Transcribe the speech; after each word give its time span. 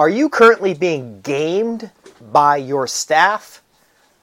Are 0.00 0.08
you 0.08 0.30
currently 0.30 0.72
being 0.72 1.20
gamed 1.20 1.90
by 2.22 2.56
your 2.56 2.86
staff 2.86 3.62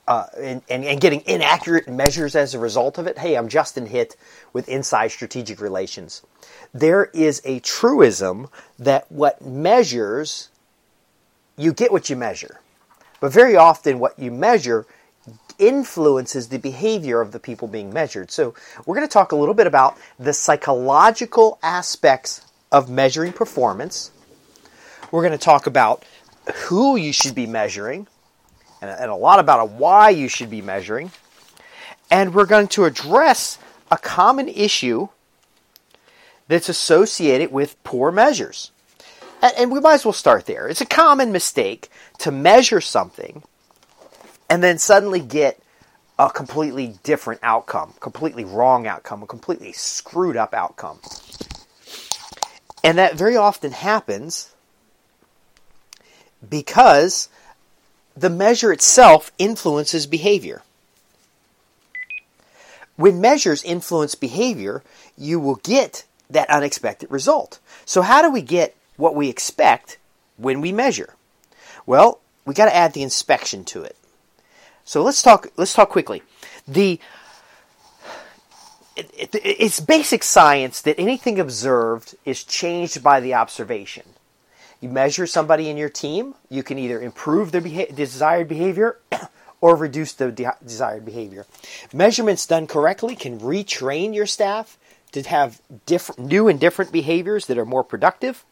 uh, 0.08 0.26
and, 0.36 0.64
and, 0.68 0.84
and 0.84 1.00
getting 1.00 1.22
inaccurate 1.28 1.88
measures 1.88 2.36
as 2.36 2.56
a 2.56 2.60
result 2.60 2.98
of 2.98 3.06
it? 3.06 3.20
Hey, 3.20 3.38
I'm 3.38 3.48
Justin 3.48 3.86
Hitt 3.86 4.16
with 4.54 4.68
Inside 4.70 5.10
Strategic 5.10 5.62
Relations. 5.62 6.24
There 6.74 7.12
is 7.14 7.44
a 7.46 7.60
truism 7.60 8.48
that 8.80 9.12
what 9.12 9.46
measures, 9.46 10.50
you 11.58 11.74
get 11.74 11.92
what 11.92 12.10
you 12.10 12.16
measure. 12.16 12.60
But 13.20 13.32
very 13.32 13.56
often, 13.56 14.00
what 14.00 14.18
you 14.18 14.32
measure 14.32 14.88
influences 15.60 16.50
the 16.50 16.58
behavior 16.58 17.22
of 17.22 17.34
the 17.34 17.40
people 17.40 17.68
being 17.68 17.94
measured. 17.94 18.32
So, 18.32 18.56
we're 18.88 18.96
going 18.96 19.08
to 19.08 19.14
talk 19.14 19.32
a 19.32 19.36
little 19.36 19.54
bit 19.54 19.68
about 19.68 19.96
the 20.18 20.34
psychological 20.34 21.60
aspects 21.62 22.42
of 22.72 22.90
measuring 22.90 23.32
performance. 23.32 24.10
We're 25.12 25.22
going 25.22 25.38
to 25.38 25.38
talk 25.38 25.68
about 25.68 26.04
who 26.54 26.96
you 26.96 27.14
should 27.14 27.36
be 27.36 27.46
measuring 27.46 28.08
and, 28.82 28.90
and 28.92 29.12
a 29.12 29.16
lot 29.16 29.40
about 29.40 29.70
why 29.70 30.10
you 30.10 30.28
should 30.28 30.50
be 30.50 30.62
measuring. 30.62 31.12
And 32.12 32.34
we're 32.34 32.46
going 32.46 32.68
to 32.70 32.86
address 32.86 33.58
a 33.92 33.98
common 33.98 34.48
issue 34.50 35.10
that's 36.48 36.70
associated 36.70 37.52
with 37.52 37.82
poor 37.84 38.12
measures. 38.12 38.72
And, 39.42 39.54
and 39.58 39.72
we 39.72 39.80
might 39.80 39.96
as 39.96 40.06
well 40.06 40.14
start 40.14 40.46
there. 40.46 40.68
It's 40.68 40.82
a 40.82 40.86
common 40.86 41.32
mistake 41.32 41.90
to 42.20 42.32
measure 42.32 42.82
something 42.82 43.44
and 44.50 44.64
then 44.64 44.78
suddenly 44.78 45.20
get 45.20 45.62
a 46.20 46.30
completely 46.30 46.96
different 47.04 47.42
outcome, 47.44 47.94
completely 48.00 48.44
wrong 48.44 48.88
outcome, 48.88 49.24
a 49.24 49.28
completely 49.28 49.72
screwed 49.72 50.36
up 50.36 50.54
outcome. 50.54 51.00
And 52.84 52.98
that 52.98 53.16
very 53.16 53.36
often 53.36 53.72
happens 53.72 54.54
because 56.48 57.30
the 58.16 58.30
measure 58.30 58.72
itself 58.72 59.32
influences 59.38 60.08
behavior. 60.08 60.64
When 62.96 63.22
measures 63.22 63.64
influence 63.64 64.16
behavior, 64.16 64.84
you 65.18 65.40
will 65.40 65.56
get 65.56 66.04
that 66.30 66.50
unexpected 66.50 67.12
result. 67.12 67.60
So, 67.86 68.02
how 68.02 68.22
do 68.22 68.32
we 68.32 68.42
get 68.42 68.76
what 68.98 69.16
we 69.16 69.30
expect 69.30 69.98
when 70.38 70.62
we 70.62 70.72
measure? 70.72 71.14
Well, 71.86 72.20
we 72.46 72.54
got 72.54 72.66
to 72.66 72.76
add 72.76 72.94
the 72.94 73.04
inspection 73.04 73.64
to 73.66 73.84
it. 73.84 73.96
So 74.88 75.04
let's 75.04 75.22
talk. 75.22 75.48
Let's 75.58 75.74
talk 75.74 75.90
quickly. 75.90 76.24
The 76.66 77.00
it, 78.96 79.12
it, 79.14 79.30
it's 79.34 79.82
basic 79.82 80.24
science 80.24 80.82
that 80.82 80.98
anything 80.98 81.40
observed 81.40 82.16
is 82.24 82.44
changed 82.44 83.04
by 83.04 83.20
the 83.20 83.34
observation. 83.34 84.04
You 84.80 84.90
measure 84.90 85.26
somebody 85.26 85.70
in 85.70 85.78
your 85.78 85.90
team, 85.90 86.36
you 86.50 86.64
can 86.64 86.78
either 86.78 87.02
improve 87.02 87.52
their 87.52 87.62
beha- 87.62 87.92
desired 87.92 88.48
behavior 88.48 89.00
or 89.62 89.76
reduce 89.76 90.14
the 90.14 90.32
de- 90.32 90.56
desired 90.64 91.04
behavior. 91.04 91.46
Measurements 91.92 92.46
done 92.46 92.68
correctly 92.68 93.16
can 93.16 93.40
retrain 93.40 94.14
your 94.14 94.28
staff 94.28 94.78
to 95.14 95.24
have 95.24 95.62
different, 95.86 96.20
new 96.22 96.48
and 96.48 96.60
different 96.60 96.92
behaviors 96.92 97.48
that 97.48 97.58
are 97.58 97.66
more 97.66 97.84
productive. 97.84 98.46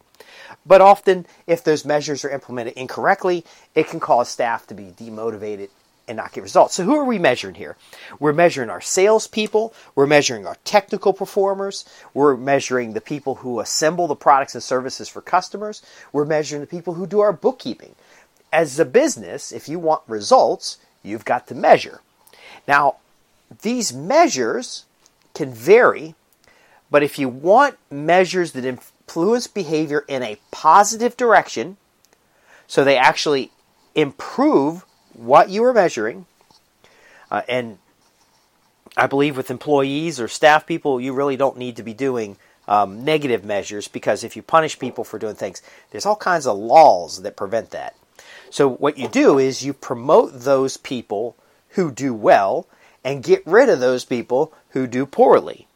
But 0.65 0.81
often, 0.81 1.27
if 1.45 1.63
those 1.63 1.85
measures 1.85 2.25
are 2.25 2.29
implemented 2.29 2.73
incorrectly, 2.73 3.45
it 3.75 3.87
can 3.87 3.99
cause 3.99 4.29
staff 4.29 4.65
to 4.67 4.73
be 4.73 4.85
demotivated 4.85 5.69
and 6.07 6.17
not 6.17 6.33
get 6.33 6.43
results. 6.43 6.75
So 6.75 6.83
who 6.83 6.95
are 6.95 7.03
we 7.03 7.17
measuring 7.17 7.55
here? 7.55 7.77
We're 8.19 8.33
measuring 8.33 8.69
our 8.69 8.81
salespeople. 8.81 9.73
We're 9.95 10.05
measuring 10.05 10.45
our 10.45 10.57
technical 10.63 11.13
performers. 11.13 11.85
We're 12.13 12.37
measuring 12.37 12.93
the 12.93 13.01
people 13.01 13.35
who 13.35 13.59
assemble 13.59 14.07
the 14.07 14.15
products 14.15 14.53
and 14.53 14.63
services 14.63 15.09
for 15.09 15.21
customers. 15.21 15.81
We're 16.11 16.25
measuring 16.25 16.61
the 16.61 16.67
people 16.67 16.93
who 16.93 17.07
do 17.07 17.19
our 17.19 17.33
bookkeeping. 17.33 17.95
As 18.53 18.79
a 18.79 18.85
business, 18.85 19.51
if 19.51 19.67
you 19.67 19.79
want 19.79 20.03
results, 20.07 20.77
you've 21.03 21.25
got 21.25 21.47
to 21.47 21.55
measure. 21.55 22.01
Now, 22.67 22.97
these 23.61 23.93
measures 23.93 24.85
can 25.33 25.53
vary, 25.53 26.15
but 26.89 27.03
if 27.03 27.19
you 27.19 27.29
want 27.29 27.77
measures 27.91 28.53
that 28.53 28.65
influence 28.65 29.47
behavior 29.47 30.05
in 30.07 30.23
a 30.23 30.37
positive 30.51 31.17
direction, 31.17 31.77
so 32.67 32.83
they 32.83 32.97
actually 32.97 33.51
improve 33.93 34.85
what 35.17 35.49
you 35.49 35.63
are 35.63 35.73
measuring, 35.73 36.25
uh, 37.31 37.41
and 37.47 37.77
I 38.97 39.07
believe 39.07 39.35
with 39.35 39.51
employees 39.51 40.19
or 40.19 40.27
staff 40.27 40.65
people, 40.65 41.01
you 41.01 41.13
really 41.13 41.37
don't 41.37 41.57
need 41.57 41.75
to 41.77 41.83
be 41.83 41.93
doing 41.93 42.37
um, 42.67 43.03
negative 43.03 43.43
measures 43.43 43.87
because 43.87 44.23
if 44.23 44.35
you 44.35 44.41
punish 44.41 44.79
people 44.79 45.03
for 45.03 45.19
doing 45.19 45.35
things, 45.35 45.61
there's 45.91 46.05
all 46.05 46.15
kinds 46.15 46.47
of 46.47 46.57
laws 46.57 47.21
that 47.21 47.35
prevent 47.35 47.71
that. 47.71 47.95
So 48.49 48.69
what 48.69 48.97
you 48.97 49.07
do 49.07 49.37
is 49.37 49.65
you 49.65 49.73
promote 49.73 50.31
those 50.33 50.77
people 50.77 51.35
who 51.69 51.91
do 51.91 52.13
well 52.13 52.67
and 53.03 53.23
get 53.23 53.45
rid 53.45 53.69
of 53.69 53.79
those 53.79 54.05
people 54.05 54.53
who 54.69 54.87
do 54.87 55.05
poorly. 55.05 55.67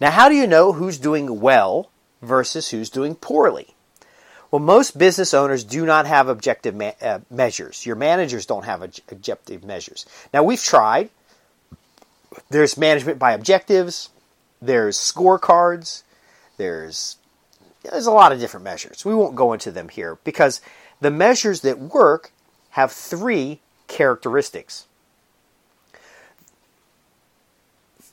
Now, 0.00 0.10
how 0.10 0.28
do 0.28 0.34
you 0.34 0.46
know 0.46 0.72
who's 0.72 0.98
doing 0.98 1.40
well 1.40 1.90
versus 2.22 2.70
who's 2.70 2.90
doing 2.90 3.14
poorly? 3.14 3.73
Well, 4.54 4.62
most 4.62 4.96
business 4.96 5.34
owners 5.34 5.64
do 5.64 5.84
not 5.84 6.06
have 6.06 6.28
objective 6.28 6.76
ma- 6.76 6.92
uh, 7.02 7.18
measures. 7.28 7.84
Your 7.84 7.96
managers 7.96 8.46
don't 8.46 8.64
have 8.64 8.82
objective 8.82 9.64
measures. 9.64 10.06
Now, 10.32 10.44
we've 10.44 10.62
tried. 10.62 11.10
There's 12.50 12.78
management 12.78 13.18
by 13.18 13.32
objectives. 13.32 14.10
There's 14.62 14.96
scorecards. 14.96 16.04
There's 16.56 17.16
there's 17.82 18.06
a 18.06 18.12
lot 18.12 18.30
of 18.30 18.38
different 18.38 18.62
measures. 18.62 19.04
We 19.04 19.12
won't 19.12 19.34
go 19.34 19.54
into 19.54 19.72
them 19.72 19.88
here 19.88 20.18
because 20.22 20.60
the 21.00 21.10
measures 21.10 21.62
that 21.62 21.80
work 21.80 22.30
have 22.70 22.92
three 22.92 23.58
characteristics. 23.88 24.86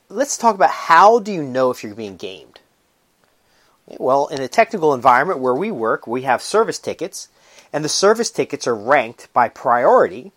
Let's 0.10 0.40
talk 0.40 0.56
about 0.56 0.72
how 0.72 1.20
do 1.20 1.32
you 1.32 1.44
know 1.44 1.70
if 1.70 1.84
you're 1.84 1.94
being 1.94 2.18
gamed? 2.18 2.61
Well, 3.88 4.28
in 4.28 4.42
a 4.42 4.48
technical 4.48 4.94
environment 4.94 5.40
where 5.40 5.56
we 5.56 5.72
work, 5.72 6.08
we 6.08 6.22
have 6.24 6.42
service 6.42 6.80
tickets, 6.80 7.28
and 7.74 7.84
the 7.84 7.90
service 7.90 8.32
tickets 8.32 8.68
are 8.68 8.76
ranked 8.76 9.32
by 9.34 9.50
priority. 9.50 10.32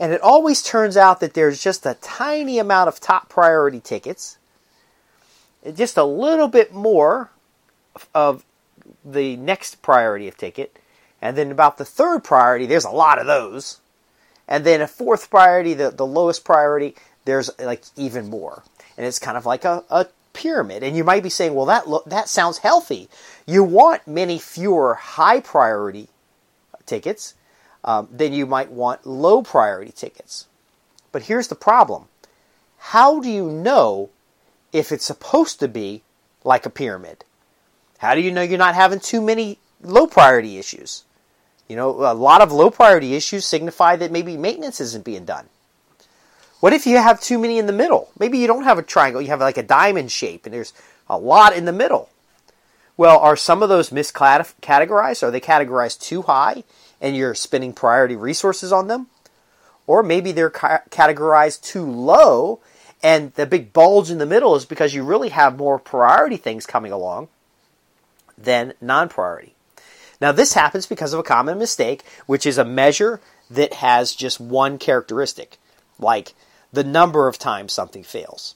And 0.00 0.12
it 0.12 0.20
always 0.20 0.62
turns 0.62 0.96
out 0.96 1.20
that 1.20 1.34
there's 1.34 1.62
just 1.62 1.84
a 1.84 1.98
tiny 2.00 2.58
amount 2.58 2.88
of 2.88 3.00
top 3.00 3.28
priority 3.28 3.80
tickets, 3.80 4.38
just 5.74 5.96
a 5.96 6.04
little 6.04 6.48
bit 6.48 6.72
more 6.72 7.30
of 8.14 8.44
the 9.04 9.36
next 9.36 9.82
priority 9.82 10.28
of 10.28 10.36
ticket, 10.36 10.78
and 11.20 11.36
then 11.36 11.50
about 11.50 11.78
the 11.78 11.84
third 11.84 12.22
priority, 12.22 12.66
there's 12.66 12.84
a 12.84 12.90
lot 12.90 13.18
of 13.18 13.26
those. 13.26 13.80
And 14.46 14.64
then 14.64 14.80
a 14.80 14.86
fourth 14.86 15.28
priority, 15.30 15.74
the, 15.74 15.90
the 15.90 16.06
lowest 16.06 16.44
priority, 16.44 16.94
there's 17.24 17.50
like 17.58 17.82
even 17.96 18.30
more. 18.30 18.62
And 18.96 19.04
it's 19.04 19.18
kind 19.18 19.36
of 19.36 19.44
like 19.44 19.64
a, 19.64 19.84
a 19.90 20.06
pyramid. 20.38 20.82
And 20.82 20.96
you 20.96 21.04
might 21.04 21.22
be 21.22 21.28
saying, 21.28 21.54
well, 21.54 21.66
that, 21.66 21.88
lo- 21.88 22.04
that 22.06 22.28
sounds 22.28 22.58
healthy. 22.58 23.08
You 23.46 23.64
want 23.64 24.06
many 24.06 24.38
fewer 24.38 24.94
high 24.94 25.40
priority 25.40 26.08
tickets 26.86 27.34
um, 27.84 28.08
than 28.10 28.32
you 28.32 28.46
might 28.46 28.70
want 28.70 29.06
low 29.06 29.42
priority 29.42 29.92
tickets. 29.92 30.46
But 31.12 31.22
here's 31.22 31.48
the 31.48 31.54
problem 31.54 32.06
how 32.78 33.20
do 33.20 33.28
you 33.28 33.50
know 33.50 34.10
if 34.72 34.92
it's 34.92 35.04
supposed 35.04 35.58
to 35.60 35.68
be 35.68 36.02
like 36.44 36.64
a 36.64 36.70
pyramid? 36.70 37.24
How 37.98 38.14
do 38.14 38.20
you 38.20 38.30
know 38.30 38.42
you're 38.42 38.58
not 38.58 38.76
having 38.76 39.00
too 39.00 39.20
many 39.20 39.58
low 39.82 40.06
priority 40.06 40.58
issues? 40.58 41.04
You 41.66 41.76
know, 41.76 41.90
a 41.90 42.14
lot 42.14 42.40
of 42.40 42.52
low 42.52 42.70
priority 42.70 43.14
issues 43.14 43.44
signify 43.44 43.96
that 43.96 44.12
maybe 44.12 44.36
maintenance 44.36 44.80
isn't 44.80 45.04
being 45.04 45.24
done. 45.24 45.48
What 46.60 46.72
if 46.72 46.86
you 46.86 46.96
have 46.96 47.20
too 47.20 47.38
many 47.38 47.58
in 47.58 47.66
the 47.66 47.72
middle? 47.72 48.10
Maybe 48.18 48.38
you 48.38 48.46
don't 48.46 48.64
have 48.64 48.78
a 48.78 48.82
triangle, 48.82 49.22
you 49.22 49.28
have 49.28 49.40
like 49.40 49.58
a 49.58 49.62
diamond 49.62 50.10
shape 50.10 50.44
and 50.44 50.54
there's 50.54 50.72
a 51.08 51.16
lot 51.16 51.56
in 51.56 51.64
the 51.64 51.72
middle. 51.72 52.08
Well, 52.96 53.18
are 53.18 53.36
some 53.36 53.62
of 53.62 53.68
those 53.68 53.90
miscategorized? 53.90 55.22
Are 55.22 55.30
they 55.30 55.40
categorized 55.40 56.00
too 56.00 56.22
high 56.22 56.64
and 57.00 57.16
you're 57.16 57.34
spending 57.34 57.72
priority 57.72 58.16
resources 58.16 58.72
on 58.72 58.88
them? 58.88 59.06
Or 59.86 60.02
maybe 60.02 60.32
they're 60.32 60.50
ca- 60.50 60.82
categorized 60.90 61.62
too 61.62 61.88
low 61.88 62.60
and 63.02 63.32
the 63.34 63.46
big 63.46 63.72
bulge 63.72 64.10
in 64.10 64.18
the 64.18 64.26
middle 64.26 64.56
is 64.56 64.64
because 64.64 64.94
you 64.94 65.04
really 65.04 65.28
have 65.28 65.56
more 65.56 65.78
priority 65.78 66.36
things 66.36 66.66
coming 66.66 66.90
along 66.90 67.28
than 68.36 68.74
non 68.80 69.08
priority. 69.08 69.54
Now, 70.20 70.32
this 70.32 70.54
happens 70.54 70.86
because 70.86 71.12
of 71.12 71.20
a 71.20 71.24
common 71.24 71.58
mistake, 71.58 72.02
which 72.26 72.44
is 72.44 72.58
a 72.58 72.64
measure 72.64 73.20
that 73.48 73.74
has 73.74 74.14
just 74.14 74.40
one 74.40 74.78
characteristic, 74.78 75.58
like 76.00 76.34
the 76.72 76.84
number 76.84 77.28
of 77.28 77.38
times 77.38 77.72
something 77.72 78.02
fails. 78.02 78.54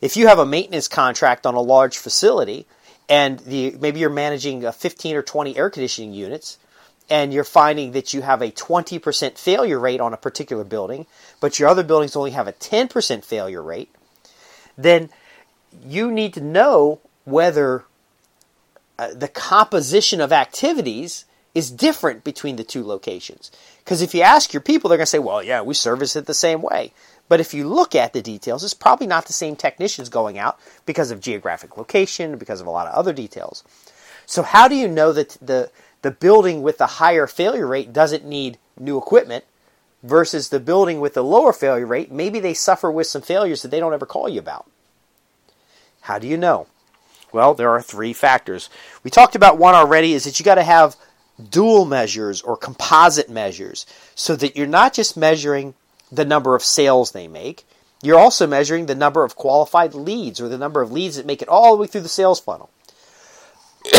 If 0.00 0.16
you 0.16 0.26
have 0.26 0.38
a 0.38 0.46
maintenance 0.46 0.88
contract 0.88 1.46
on 1.46 1.54
a 1.54 1.60
large 1.60 1.98
facility 1.98 2.66
and 3.08 3.38
the, 3.40 3.76
maybe 3.80 4.00
you're 4.00 4.10
managing 4.10 4.70
15 4.70 5.16
or 5.16 5.22
20 5.22 5.56
air 5.56 5.70
conditioning 5.70 6.12
units 6.12 6.58
and 7.08 7.32
you're 7.32 7.44
finding 7.44 7.92
that 7.92 8.14
you 8.14 8.22
have 8.22 8.42
a 8.42 8.50
20% 8.50 9.38
failure 9.38 9.78
rate 9.78 10.00
on 10.00 10.12
a 10.12 10.18
particular 10.18 10.64
building, 10.64 11.06
but 11.40 11.58
your 11.58 11.68
other 11.68 11.82
buildings 11.82 12.16
only 12.16 12.30
have 12.30 12.48
a 12.48 12.52
10% 12.52 13.24
failure 13.24 13.62
rate, 13.62 13.94
then 14.76 15.10
you 15.86 16.10
need 16.10 16.34
to 16.34 16.40
know 16.40 17.00
whether 17.24 17.84
uh, 18.98 19.12
the 19.12 19.28
composition 19.28 20.20
of 20.20 20.32
activities 20.32 21.24
is 21.54 21.70
different 21.70 22.24
between 22.24 22.56
the 22.56 22.64
two 22.64 22.84
locations. 22.84 23.50
Because 23.78 24.02
if 24.02 24.14
you 24.14 24.22
ask 24.22 24.52
your 24.52 24.60
people, 24.60 24.88
they're 24.88 24.98
going 24.98 25.04
to 25.04 25.10
say, 25.10 25.18
well, 25.18 25.42
yeah, 25.42 25.62
we 25.62 25.74
service 25.74 26.16
it 26.16 26.26
the 26.26 26.34
same 26.34 26.62
way. 26.62 26.92
But 27.28 27.40
if 27.40 27.54
you 27.54 27.66
look 27.66 27.94
at 27.94 28.12
the 28.12 28.22
details, 28.22 28.62
it's 28.64 28.74
probably 28.74 29.06
not 29.06 29.26
the 29.26 29.32
same 29.32 29.56
technicians 29.56 30.08
going 30.08 30.38
out 30.38 30.58
because 30.84 31.10
of 31.10 31.20
geographic 31.20 31.76
location, 31.78 32.36
because 32.36 32.60
of 32.60 32.66
a 32.66 32.70
lot 32.70 32.86
of 32.86 32.94
other 32.94 33.12
details. 33.12 33.64
So 34.26 34.42
how 34.42 34.68
do 34.68 34.74
you 34.74 34.88
know 34.88 35.12
that 35.12 35.36
the 35.40 35.70
the 36.02 36.10
building 36.10 36.62
with 36.62 36.76
the 36.76 36.86
higher 36.86 37.26
failure 37.26 37.66
rate 37.66 37.90
doesn't 37.90 38.26
need 38.26 38.58
new 38.78 38.98
equipment 38.98 39.44
versus 40.02 40.50
the 40.50 40.60
building 40.60 41.00
with 41.00 41.14
the 41.14 41.24
lower 41.24 41.52
failure 41.52 41.86
rate, 41.86 42.12
maybe 42.12 42.38
they 42.38 42.52
suffer 42.52 42.90
with 42.90 43.06
some 43.06 43.22
failures 43.22 43.62
that 43.62 43.70
they 43.70 43.80
don't 43.80 43.94
ever 43.94 44.04
call 44.04 44.28
you 44.28 44.38
about. 44.38 44.70
How 46.02 46.18
do 46.18 46.28
you 46.28 46.36
know? 46.36 46.66
Well, 47.32 47.54
there 47.54 47.70
are 47.70 47.80
three 47.80 48.12
factors. 48.12 48.68
We 49.02 49.10
talked 49.10 49.34
about 49.34 49.58
one 49.58 49.74
already 49.74 50.12
is 50.12 50.24
that 50.24 50.38
you 50.38 50.44
got 50.44 50.56
to 50.56 50.62
have 50.62 50.94
dual 51.50 51.86
measures 51.86 52.42
or 52.42 52.56
composite 52.56 53.30
measures 53.30 53.86
so 54.14 54.36
that 54.36 54.56
you're 54.56 54.66
not 54.66 54.92
just 54.92 55.16
measuring 55.16 55.74
the 56.14 56.24
number 56.24 56.54
of 56.54 56.62
sales 56.62 57.12
they 57.12 57.28
make, 57.28 57.66
you're 58.02 58.18
also 58.18 58.46
measuring 58.46 58.86
the 58.86 58.94
number 58.94 59.24
of 59.24 59.36
qualified 59.36 59.94
leads 59.94 60.40
or 60.40 60.48
the 60.48 60.58
number 60.58 60.82
of 60.82 60.92
leads 60.92 61.16
that 61.16 61.26
make 61.26 61.42
it 61.42 61.48
all 61.48 61.74
the 61.74 61.80
way 61.80 61.86
through 61.86 62.02
the 62.02 62.08
sales 62.08 62.40
funnel. 62.40 62.70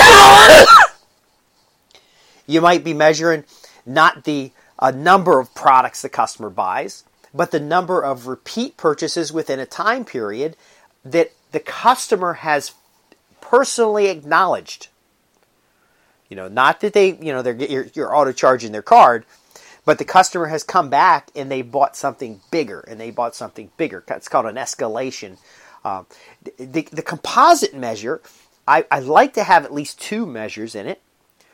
you 2.48 2.62
might 2.62 2.84
be 2.84 2.94
measuring 2.94 3.44
not 3.86 4.24
the 4.24 4.52
uh, 4.78 4.92
number 4.92 5.40
of 5.40 5.54
products 5.56 6.02
the 6.02 6.10
customer 6.10 6.50
buys, 6.50 7.04
but 7.34 7.52
the 7.52 7.60
number 7.60 8.02
of 8.02 8.28
repeat 8.28 8.78
purchases 8.78 9.34
within 9.34 9.60
a 9.60 9.66
time 9.66 10.06
period 10.06 10.56
that 11.04 11.32
the 11.52 11.60
customer 11.60 12.34
has 12.34 12.74
personally 13.42 14.08
acknowledged. 14.08 14.88
You 16.30 16.36
know, 16.36 16.48
not 16.48 16.80
that 16.82 16.94
they, 16.94 17.16
you 17.16 17.32
know, 17.34 17.42
they're 17.42 17.56
you're, 17.56 17.88
you're 17.94 18.16
auto 18.16 18.32
charging 18.32 18.72
their 18.72 18.82
card, 18.82 19.26
but 19.86 20.00
the 20.00 20.06
customer 20.06 20.48
has 20.48 20.64
come 20.64 20.90
back 20.90 21.30
and 21.36 21.50
they 21.50 21.62
bought 21.62 21.96
something 21.96 22.42
bigger, 22.52 22.82
and 22.82 23.00
they 23.00 23.12
bought 23.12 23.36
something 23.36 23.72
bigger. 23.78 24.04
It's 24.08 24.28
called 24.28 24.48
an 24.48 24.56
escalation. 24.56 25.38
Uh, 25.84 26.04
the, 26.58 26.88
the 26.92 27.04
composite 27.04 27.76
measure, 27.76 28.22
I, 28.68 28.86
I 28.90 29.00
like 29.00 29.34
to 29.36 29.44
have 29.44 29.64
at 29.64 29.74
least 29.74 30.02
two 30.02 30.26
measures 30.26 30.74
in 30.74 30.88
it. 30.88 31.02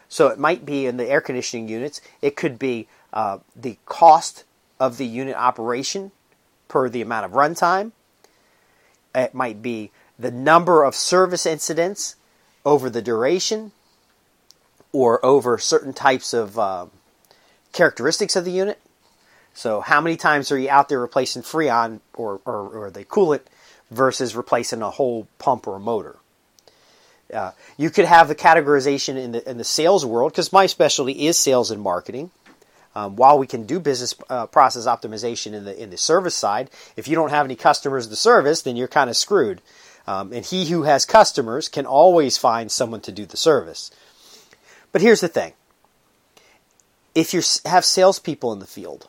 So 0.07 0.27
it 0.27 0.39
might 0.39 0.65
be 0.65 0.85
in 0.85 0.97
the 0.97 1.07
air 1.07 1.21
conditioning 1.21 1.67
units. 1.67 2.01
It 2.21 2.35
could 2.35 2.57
be 2.57 2.87
uh, 3.13 3.39
the 3.55 3.77
cost 3.85 4.45
of 4.79 4.97
the 4.97 5.05
unit 5.05 5.35
operation 5.35 6.11
per 6.67 6.89
the 6.89 7.01
amount 7.01 7.25
of 7.25 7.31
runtime. 7.31 7.91
It 9.13 9.33
might 9.33 9.61
be 9.61 9.91
the 10.17 10.31
number 10.31 10.83
of 10.83 10.95
service 10.95 11.45
incidents 11.45 12.15
over 12.65 12.89
the 12.89 13.01
duration 13.01 13.71
or 14.91 15.23
over 15.25 15.57
certain 15.57 15.93
types 15.93 16.33
of 16.33 16.57
uh, 16.57 16.85
characteristics 17.71 18.35
of 18.35 18.45
the 18.45 18.51
unit. 18.51 18.79
So, 19.53 19.81
how 19.81 19.99
many 19.99 20.15
times 20.15 20.51
are 20.51 20.57
you 20.57 20.69
out 20.69 20.89
there 20.89 20.99
replacing 20.99 21.41
Freon 21.41 21.99
or, 22.13 22.39
or, 22.45 22.85
or 22.85 22.91
the 22.91 23.03
coolant 23.03 23.41
versus 23.89 24.35
replacing 24.35 24.81
a 24.81 24.89
whole 24.89 25.27
pump 25.39 25.67
or 25.67 25.75
a 25.75 25.79
motor? 25.79 26.17
Uh, 27.33 27.51
you 27.77 27.89
could 27.89 28.05
have 28.05 28.27
the 28.27 28.35
categorization 28.35 29.15
in 29.15 29.31
the 29.31 29.49
in 29.49 29.57
the 29.57 29.63
sales 29.63 30.05
world 30.05 30.31
because 30.31 30.51
my 30.51 30.65
specialty 30.65 31.27
is 31.27 31.37
sales 31.37 31.71
and 31.71 31.81
marketing. 31.81 32.31
Um, 32.93 33.15
while 33.15 33.39
we 33.39 33.47
can 33.47 33.65
do 33.65 33.79
business 33.79 34.13
uh, 34.29 34.47
process 34.47 34.85
optimization 34.85 35.53
in 35.53 35.63
the 35.63 35.81
in 35.81 35.91
the 35.91 35.97
service 35.97 36.35
side, 36.35 36.69
if 36.97 37.07
you 37.07 37.15
don't 37.15 37.29
have 37.29 37.45
any 37.45 37.55
customers 37.55 38.07
to 38.07 38.15
service, 38.17 38.61
then 38.61 38.75
you're 38.75 38.89
kind 38.89 39.09
of 39.09 39.15
screwed. 39.15 39.61
Um, 40.07 40.33
and 40.33 40.43
he 40.43 40.65
who 40.65 40.83
has 40.83 41.05
customers 41.05 41.69
can 41.69 41.85
always 41.85 42.37
find 42.37 42.71
someone 42.71 43.01
to 43.01 43.11
do 43.11 43.25
the 43.25 43.37
service. 43.37 43.91
But 44.91 45.01
here's 45.01 45.21
the 45.21 45.29
thing: 45.29 45.53
if 47.15 47.33
you 47.33 47.41
have 47.65 47.85
salespeople 47.85 48.53
in 48.53 48.59
the 48.59 48.65
field, 48.65 49.07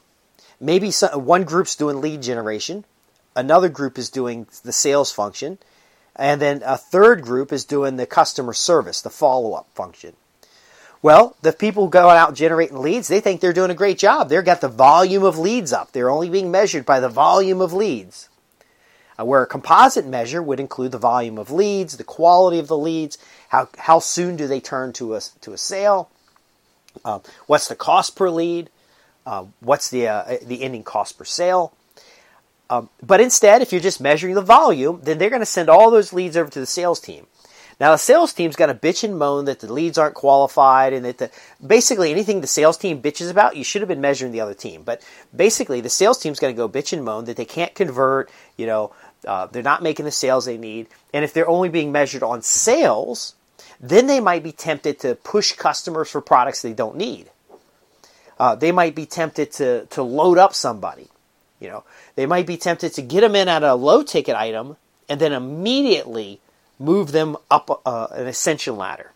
maybe 0.61 0.91
some, 0.91 1.25
one 1.25 1.45
group's 1.45 1.77
doing 1.77 2.01
lead 2.01 2.23
generation, 2.23 2.85
another 3.37 3.69
group 3.69 3.99
is 3.99 4.11
doing 4.11 4.47
the 4.65 4.73
sales 4.73 5.13
function, 5.13 5.59
and 6.17 6.41
then 6.41 6.63
a 6.65 6.77
third 6.77 7.23
group 7.23 7.53
is 7.53 7.65
doing 7.65 7.97
the 7.97 8.07
customer 8.07 8.53
service, 8.53 9.01
the 9.01 9.11
follow 9.11 9.55
up 9.55 9.69
function. 9.75 10.15
Well, 11.01 11.37
the 11.43 11.53
people 11.53 11.89
going 11.89 12.17
out 12.17 12.35
generating 12.35 12.79
leads, 12.79 13.09
they 13.09 13.21
think 13.21 13.41
they're 13.41 13.53
doing 13.53 13.73
a 13.73 13.75
great 13.75 13.99
job. 13.99 14.29
They've 14.29 14.45
got 14.45 14.61
the 14.61 14.69
volume 14.69 15.25
of 15.25 15.37
leads 15.37 15.73
up. 15.73 15.91
They're 15.91 16.11
only 16.11 16.31
being 16.31 16.53
measured 16.53 16.87
by 16.87 17.01
the 17.01 17.09
volume 17.09 17.61
of 17.61 17.73
leads. 17.73 18.29
Uh, 19.19 19.25
where 19.25 19.43
a 19.43 19.47
composite 19.47 20.07
measure 20.07 20.41
would 20.43 20.61
include 20.61 20.93
the 20.93 20.99
volume 20.99 21.39
of 21.39 21.51
leads, 21.51 21.97
the 21.97 22.05
quality 22.05 22.59
of 22.59 22.69
the 22.69 22.79
leads, 22.79 23.19
how, 23.49 23.69
how 23.79 23.99
soon 23.99 24.37
do 24.37 24.47
they 24.47 24.61
turn 24.61 24.93
to 24.93 25.15
a, 25.15 25.21
to 25.41 25.53
a 25.53 25.59
sale, 25.59 26.09
uh, 27.05 27.21
what's 27.47 27.69
the 27.69 27.77
cost 27.77 28.17
per 28.17 28.31
lead, 28.31 28.71
uh, 29.27 29.45
what's 29.61 29.91
the, 29.91 30.09
uh, 30.09 30.37
the 30.43 30.63
ending 30.63 30.83
cost 30.83 31.19
per 31.19 31.25
sale, 31.25 31.75
um, 32.73 32.89
but 33.03 33.21
instead, 33.21 33.61
if 33.61 33.71
you're 33.71 33.83
just 33.83 34.01
measuring 34.01 34.35
the 34.35 34.41
volume, 34.41 35.01
then 35.03 35.19
they're 35.19 35.29
going 35.29 35.41
to 35.41 35.47
send 35.47 35.69
all 35.69 35.91
those 35.91 36.15
leads 36.15 36.39
over 36.39 36.51
to 36.51 36.61
the 36.61 36.65
sales 36.65 37.01
team. 37.01 37.27
Now, 37.79 37.91
the 37.91 37.99
sales 37.99 38.33
team's 38.33 38.57
going 38.57 38.75
to 38.75 38.81
bitch 38.81 39.05
and 39.05 39.19
moan 39.19 39.45
that 39.45 39.61
the 39.61 39.71
leads 39.71 39.99
aren't 39.99 40.15
qualified 40.15 40.95
and 40.95 41.05
that 41.05 41.19
the, 41.19 41.31
basically 41.67 42.11
anything 42.11 42.41
the 42.41 42.47
sales 42.47 42.79
team 42.79 43.03
bitches 43.03 43.31
about, 43.31 43.57
you 43.57 43.65
should 43.65 43.83
have 43.83 43.91
been 43.91 44.01
measuring 44.01 44.33
the 44.33 44.41
other 44.41 44.55
team. 44.55 44.85
But 44.85 45.03
basically, 45.37 45.83
the 45.83 45.91
sales 45.91 46.19
team's 46.19 46.41
going 46.41 46.55
to 46.55 46.57
go 46.57 46.67
bitch 46.67 46.95
and 46.95 47.05
moan 47.05 47.27
that 47.27 47.37
they 47.37 47.45
can't 47.45 47.75
convert, 47.75 48.31
you 48.57 48.65
know, 48.65 48.95
uh, 49.27 49.49
they're 49.49 49.63
not 49.63 49.83
making 49.83 50.07
the 50.07 50.11
sales 50.11 50.47
they 50.47 50.57
need. 50.57 50.87
And 51.13 51.25
if 51.25 51.35
they're 51.35 51.49
only 51.49 51.69
being 51.69 51.93
measured 51.93 52.23
on 52.23 52.41
sales, 52.41 53.35
then 53.83 54.07
they 54.07 54.21
might 54.21 54.45
be 54.45 54.53
tempted 54.53 55.01
to 55.01 55.17
push 55.17 55.53
customers 55.53 56.09
for 56.09 56.21
products 56.21 56.63
they 56.63 56.73
don't 56.73 56.97
need. 56.97 57.29
Uh, 58.39 58.55
they 58.55 58.73
might 58.73 58.95
be 58.95 59.05
tempted 59.05 59.53
to, 59.53 59.87
to 59.87 60.03
load 60.03 60.39
up 60.39 60.55
somebody. 60.55 61.09
You 61.61 61.69
know, 61.69 61.85
they 62.15 62.27
might 62.27 62.47
be 62.47 62.57
tempted 62.57 62.95
to 62.95 63.03
get 63.03 63.21
them 63.21 63.37
in 63.37 63.49
at 63.49 63.63
a 63.63 63.75
low 63.75 64.03
ticket 64.03 64.37
item 64.37 64.77
and 65.09 65.21
then 65.21 65.33
immediately 65.33 66.41
move 66.79 67.13
them 67.13 67.37
up 67.51 67.83
uh, 67.85 68.09
an 68.13 68.27
ascension 68.27 68.77
ladder. 68.77 69.13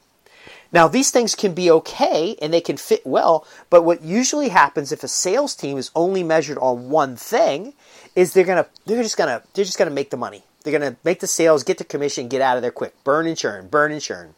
Now, 0.73 0.89
these 0.89 1.11
things 1.11 1.35
can 1.35 1.55
be 1.55 1.71
okay 1.71 2.37
and 2.43 2.53
they 2.53 2.61
can 2.61 2.77
fit 2.77 3.07
well, 3.07 3.47
but 3.71 3.83
what 3.83 4.03
usually 4.03 4.49
happens 4.49 4.93
if 4.93 5.03
a 5.03 5.09
sales 5.09 5.55
team 5.55 5.79
is 5.79 5.91
only 5.95 6.23
measured 6.23 6.59
on 6.59 6.91
one 6.91 7.17
thing 7.17 7.73
is 8.15 8.33
they're 8.33 8.45
gonna 8.45 8.67
they're 8.85 9.03
just 9.03 9.17
gonna 9.17 9.43
they're 9.55 9.65
just 9.65 9.79
gonna 9.79 9.91
make 9.91 10.11
the 10.11 10.17
money. 10.17 10.43
They're 10.63 10.77
gonna 10.77 10.97
make 11.05 11.21
the 11.21 11.27
sales, 11.27 11.63
get 11.63 11.79
the 11.79 11.85
commission, 11.85 12.29
get 12.29 12.43
out 12.43 12.57
of 12.57 12.63
there 12.63 12.73
quick, 12.73 12.93
burn 13.05 13.27
and 13.27 13.37
churn, 13.37 13.69
burn 13.69 13.93
and 13.93 14.03
churn, 14.03 14.35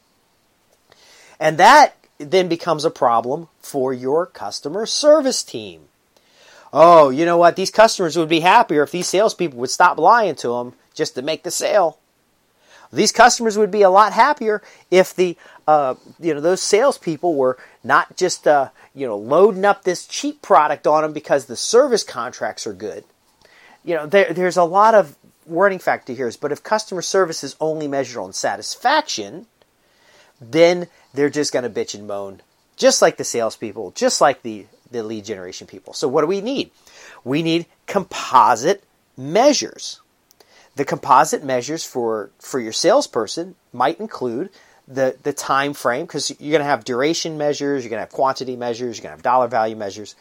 and 1.41 1.59
that 1.59 1.95
then 2.19 2.49
becomes 2.49 2.85
a 2.85 2.91
problem 2.91 3.49
for 3.61 3.93
your 3.93 4.27
customer 4.27 4.87
service 4.87 5.43
team 5.43 5.89
oh, 6.73 7.11
you 7.11 7.25
know 7.25 7.37
what? 7.37 7.57
These 7.57 7.71
customers 7.71 8.17
would 8.17 8.29
be 8.29 8.41
happier 8.41 8.83
if 8.83 8.91
these 8.91 9.09
salespeople 9.09 9.59
would 9.59 9.71
stop 9.71 9.99
lying 9.99 10.35
to 10.37 10.49
them 10.49 10.75
just 10.95 11.15
to 11.15 11.23
make 11.23 11.43
the 11.43 11.51
sale. 11.51 11.99
These 12.93 13.13
customers 13.13 13.59
would 13.59 13.71
be 13.71 13.83
a 13.83 13.91
lot 13.91 14.13
happier 14.13 14.63
if 14.91 15.15
the 15.15 15.37
uh, 15.67 15.97
you 16.19 16.33
know 16.33 16.41
those 16.41 16.63
salespeople 16.63 17.35
were 17.35 17.59
not 17.85 18.17
just 18.17 18.49
uh, 18.49 18.71
you 18.95 19.07
know 19.07 19.17
loading 19.17 19.67
up 19.67 19.85
this 19.85 20.07
cheap 20.07 20.41
product 20.41 20.87
on 20.87 21.03
them 21.03 21.13
because 21.13 21.45
the 21.45 21.57
service 21.57 22.03
contracts 22.03 22.67
are 22.67 22.73
good. 22.73 23.05
You 23.85 23.97
know 23.97 24.07
there, 24.07 24.33
there's 24.33 24.57
a 24.57 24.65
lot 24.65 24.95
of 24.95 25.17
warning 25.45 25.79
factor 25.79 26.15
here, 26.15 26.33
but 26.41 26.51
if 26.51 26.63
customer 26.63 27.03
service 27.03 27.45
is 27.45 27.57
only 27.61 27.89
measured 27.89 28.23
on 28.23 28.33
satisfaction, 28.33 29.47
then 30.41 30.87
they're 31.19 31.29
just 31.29 31.53
going 31.53 31.65
to 31.65 31.71
bitch 31.71 31.97
and 31.97 32.07
moan, 32.07 32.41
just 32.77 33.03
like 33.03 33.17
the 33.17 33.25
salespeople, 33.25 33.91
just 33.91 34.21
like 34.21 34.43
the 34.43 34.67
the 34.91 35.03
lead 35.03 35.25
generation 35.25 35.67
people. 35.67 35.93
So 35.93 36.09
what 36.09 36.23
do 36.23 36.29
we 36.29 36.41
need? 36.41 36.71
We 37.25 37.43
need 37.43 37.67
composite 37.87 38.85
measures. 39.17 40.01
The 40.77 40.85
composite 40.85 41.45
measures 41.45 41.85
for, 41.85 42.31
for 42.39 42.59
your 42.61 42.73
salesperson 42.73 43.57
might 43.73 44.01
include 44.01 44.49
the, 44.87 45.17
the 45.25 45.33
time 45.33 45.75
frame 45.75 46.07
because 46.07 46.31
you're 46.41 46.53
going 46.53 46.61
to 46.61 46.71
have 46.71 46.85
duration 46.85 47.37
measures, 47.37 47.83
you're 47.83 47.91
going 47.91 47.99
to 47.99 48.07
have 48.07 48.13
quantity 48.13 48.57
measures, 48.57 48.97
you're 48.97 49.03
going 49.03 49.13
to 49.13 49.17
have 49.17 49.23
dollar 49.23 49.49
value 49.49 49.77
measures, 49.77 50.15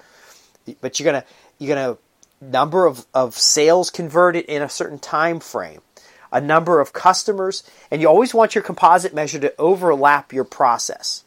but 0.82 1.00
you're 1.00 1.10
going 1.12 1.22
to 1.22 1.27
you're 1.60 1.75
going 1.75 1.96
to 1.96 2.01
number 2.46 2.86
of, 2.86 3.06
of 3.13 3.36
sales 3.36 3.89
converted 3.89 4.46
in 4.46 4.62
a 4.62 4.70
certain 4.70 5.00
time 5.00 5.39
frame, 5.39 5.82
a 6.31 6.41
number 6.41 6.79
of 6.79 6.93
customers, 6.93 7.63
and 7.89 8.01
you 8.01 8.07
always 8.07 8.34
want 8.34 8.55
your 8.55 8.63
composite 8.63 9.13
measure 9.13 9.39
to 9.39 9.53
overlap 9.57 10.34
your 10.34 10.43
process. 10.43 11.24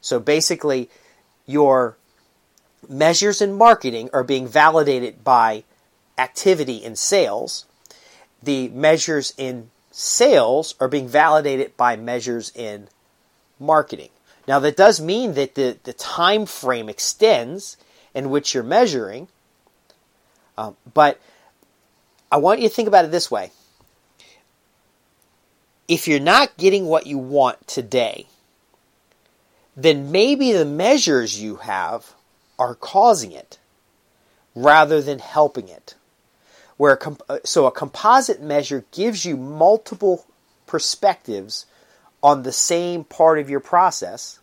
So 0.00 0.20
basically, 0.20 0.88
your 1.46 1.96
measures 2.88 3.40
in 3.40 3.54
marketing 3.54 4.10
are 4.12 4.24
being 4.24 4.46
validated 4.46 5.24
by 5.24 5.64
activity 6.18 6.76
in 6.76 6.96
sales. 6.96 7.66
The 8.42 8.68
measures 8.68 9.32
in 9.36 9.70
sales 9.90 10.74
are 10.78 10.88
being 10.88 11.08
validated 11.08 11.76
by 11.76 11.96
measures 11.96 12.52
in 12.54 12.88
marketing. 13.58 14.10
Now 14.46 14.58
that 14.60 14.76
does 14.76 15.00
mean 15.00 15.34
that 15.34 15.54
the, 15.54 15.78
the 15.82 15.92
time 15.92 16.46
frame 16.46 16.88
extends 16.88 17.76
in 18.14 18.30
which 18.30 18.54
you're 18.54 18.62
measuring, 18.62 19.28
um, 20.56 20.76
but 20.94 21.20
I 22.30 22.36
want 22.36 22.60
you 22.60 22.68
to 22.68 22.74
think 22.74 22.88
about 22.88 23.04
it 23.04 23.10
this 23.10 23.30
way. 23.30 23.50
If 25.88 26.08
you're 26.08 26.18
not 26.18 26.56
getting 26.56 26.86
what 26.86 27.06
you 27.06 27.18
want 27.18 27.66
today, 27.66 28.26
then 29.76 30.10
maybe 30.10 30.52
the 30.52 30.64
measures 30.64 31.40
you 31.40 31.56
have 31.56 32.14
are 32.58 32.74
causing 32.74 33.32
it 33.32 33.58
rather 34.54 35.00
than 35.02 35.18
helping 35.18 35.68
it. 35.68 35.94
Where 36.76 36.92
a 36.92 36.96
comp- 36.96 37.22
uh, 37.28 37.38
so 37.44 37.66
a 37.66 37.70
composite 37.70 38.42
measure 38.42 38.84
gives 38.90 39.24
you 39.24 39.36
multiple 39.36 40.26
perspectives 40.66 41.66
on 42.22 42.42
the 42.42 42.52
same 42.52 43.04
part 43.04 43.38
of 43.38 43.48
your 43.48 43.60
process, 43.60 44.40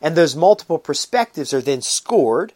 and 0.00 0.14
those 0.14 0.36
multiple 0.36 0.78
perspectives 0.78 1.54
are 1.54 1.62
then 1.62 1.80
scored, 1.80 2.52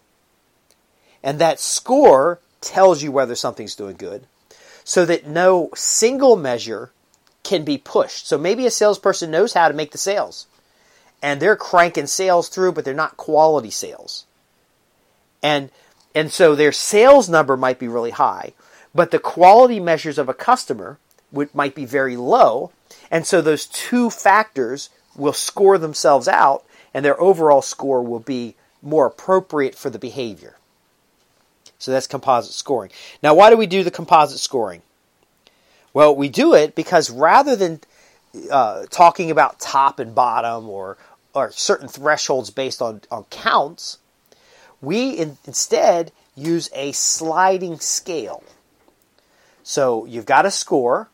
and 1.22 1.38
that 1.38 1.58
score 1.58 2.40
tells 2.60 3.02
you 3.02 3.10
whether 3.10 3.34
something's 3.34 3.76
doing 3.76 3.96
good, 3.96 4.26
so 4.84 5.04
that 5.06 5.26
no 5.26 5.70
single 5.74 6.36
measure 6.36 6.90
can 7.46 7.64
be 7.64 7.78
pushed. 7.78 8.26
So 8.26 8.36
maybe 8.36 8.66
a 8.66 8.70
salesperson 8.70 9.30
knows 9.30 9.52
how 9.52 9.68
to 9.68 9.74
make 9.74 9.92
the 9.92 9.98
sales, 9.98 10.48
and 11.22 11.40
they're 11.40 11.56
cranking 11.56 12.08
sales 12.08 12.48
through, 12.48 12.72
but 12.72 12.84
they're 12.84 12.92
not 12.92 13.16
quality 13.16 13.70
sales. 13.70 14.26
And 15.42 15.70
and 16.12 16.32
so 16.32 16.54
their 16.54 16.72
sales 16.72 17.28
number 17.28 17.56
might 17.56 17.78
be 17.78 17.88
really 17.88 18.10
high, 18.10 18.52
but 18.94 19.12
the 19.12 19.20
quality 19.20 19.78
measures 19.78 20.18
of 20.18 20.28
a 20.28 20.34
customer 20.34 20.98
would, 21.30 21.54
might 21.54 21.74
be 21.74 21.84
very 21.84 22.16
low. 22.16 22.72
And 23.10 23.26
so 23.26 23.40
those 23.40 23.66
two 23.66 24.10
factors 24.10 24.90
will 25.14 25.32
score 25.32 25.78
themselves 25.78 26.26
out, 26.26 26.64
and 26.92 27.04
their 27.04 27.20
overall 27.20 27.62
score 27.62 28.02
will 28.02 28.20
be 28.20 28.56
more 28.82 29.06
appropriate 29.06 29.74
for 29.76 29.90
the 29.90 29.98
behavior. 29.98 30.56
So 31.78 31.92
that's 31.92 32.06
composite 32.06 32.54
scoring. 32.54 32.90
Now, 33.22 33.34
why 33.34 33.50
do 33.50 33.56
we 33.56 33.66
do 33.66 33.84
the 33.84 33.90
composite 33.90 34.40
scoring? 34.40 34.82
Well, 35.96 36.14
we 36.14 36.28
do 36.28 36.52
it 36.52 36.74
because 36.74 37.08
rather 37.10 37.56
than 37.56 37.80
uh, 38.50 38.84
talking 38.90 39.30
about 39.30 39.60
top 39.60 39.98
and 39.98 40.14
bottom 40.14 40.68
or, 40.68 40.98
or 41.32 41.50
certain 41.52 41.88
thresholds 41.88 42.50
based 42.50 42.82
on, 42.82 43.00
on 43.10 43.24
counts, 43.30 43.96
we 44.82 45.12
in, 45.12 45.38
instead 45.46 46.12
use 46.36 46.68
a 46.74 46.92
sliding 46.92 47.78
scale. 47.78 48.44
So 49.62 50.04
you've 50.04 50.26
got 50.26 50.44
a 50.44 50.50
score, 50.50 51.08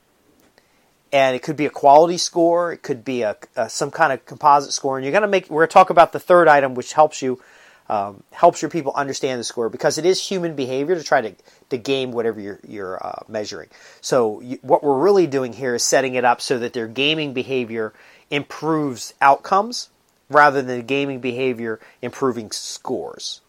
and 1.13 1.37
it 1.37 1.45
could 1.45 1.57
be 1.57 1.67
a 1.67 1.71
quality 1.71 2.19
score, 2.19 2.73
it 2.73 2.83
could 2.83 3.05
be 3.05 3.23
a, 3.23 3.37
a 3.55 3.71
some 3.71 3.93
kind 3.93 4.13
of 4.13 4.27
composite 4.27 4.73
score, 4.73 4.99
and 4.99 5.05
you're 5.05 5.13
going 5.13 5.23
to 5.23 5.29
make. 5.29 5.49
We're 5.49 5.61
going 5.61 5.69
to 5.69 5.75
talk 5.75 5.91
about 5.91 6.11
the 6.13 6.19
third 6.19 6.49
item, 6.49 6.75
which 6.75 6.95
helps 6.95 7.23
you 7.23 7.41
um, 7.89 8.23
helps 8.31 8.63
your 8.63 8.71
people 8.71 8.93
understand 8.95 9.41
the 9.41 9.45
score 9.45 9.69
because 9.69 9.99
it 9.99 10.07
is 10.07 10.23
human 10.23 10.55
behavior 10.55 10.95
to 10.95 11.03
try 11.03 11.21
to, 11.21 11.35
to 11.71 11.77
game 11.77 12.13
whatever 12.13 12.41
you're, 12.41 12.61
you're 12.67 13.05
uh, 13.05 13.23
measuring. 13.29 13.69
So 14.01 14.41
you, 14.41 14.59
what 14.63 14.83
we're 14.83 14.99
really 14.99 15.27
doing 15.27 15.53
here 15.53 15.75
is 15.75 15.83
setting 15.83 16.15
it 16.15 16.25
up 16.25 16.41
so 16.41 16.59
that 16.59 16.73
their 16.73 16.89
gaming 16.89 17.33
behavior 17.33 17.93
improves 18.31 19.15
outcomes 19.21 19.91
rather 20.31 20.63
than 20.63 20.79
the 20.79 20.83
gaming 20.83 21.21
behavior 21.21 21.81
improving 22.01 22.51
scores 22.51 23.41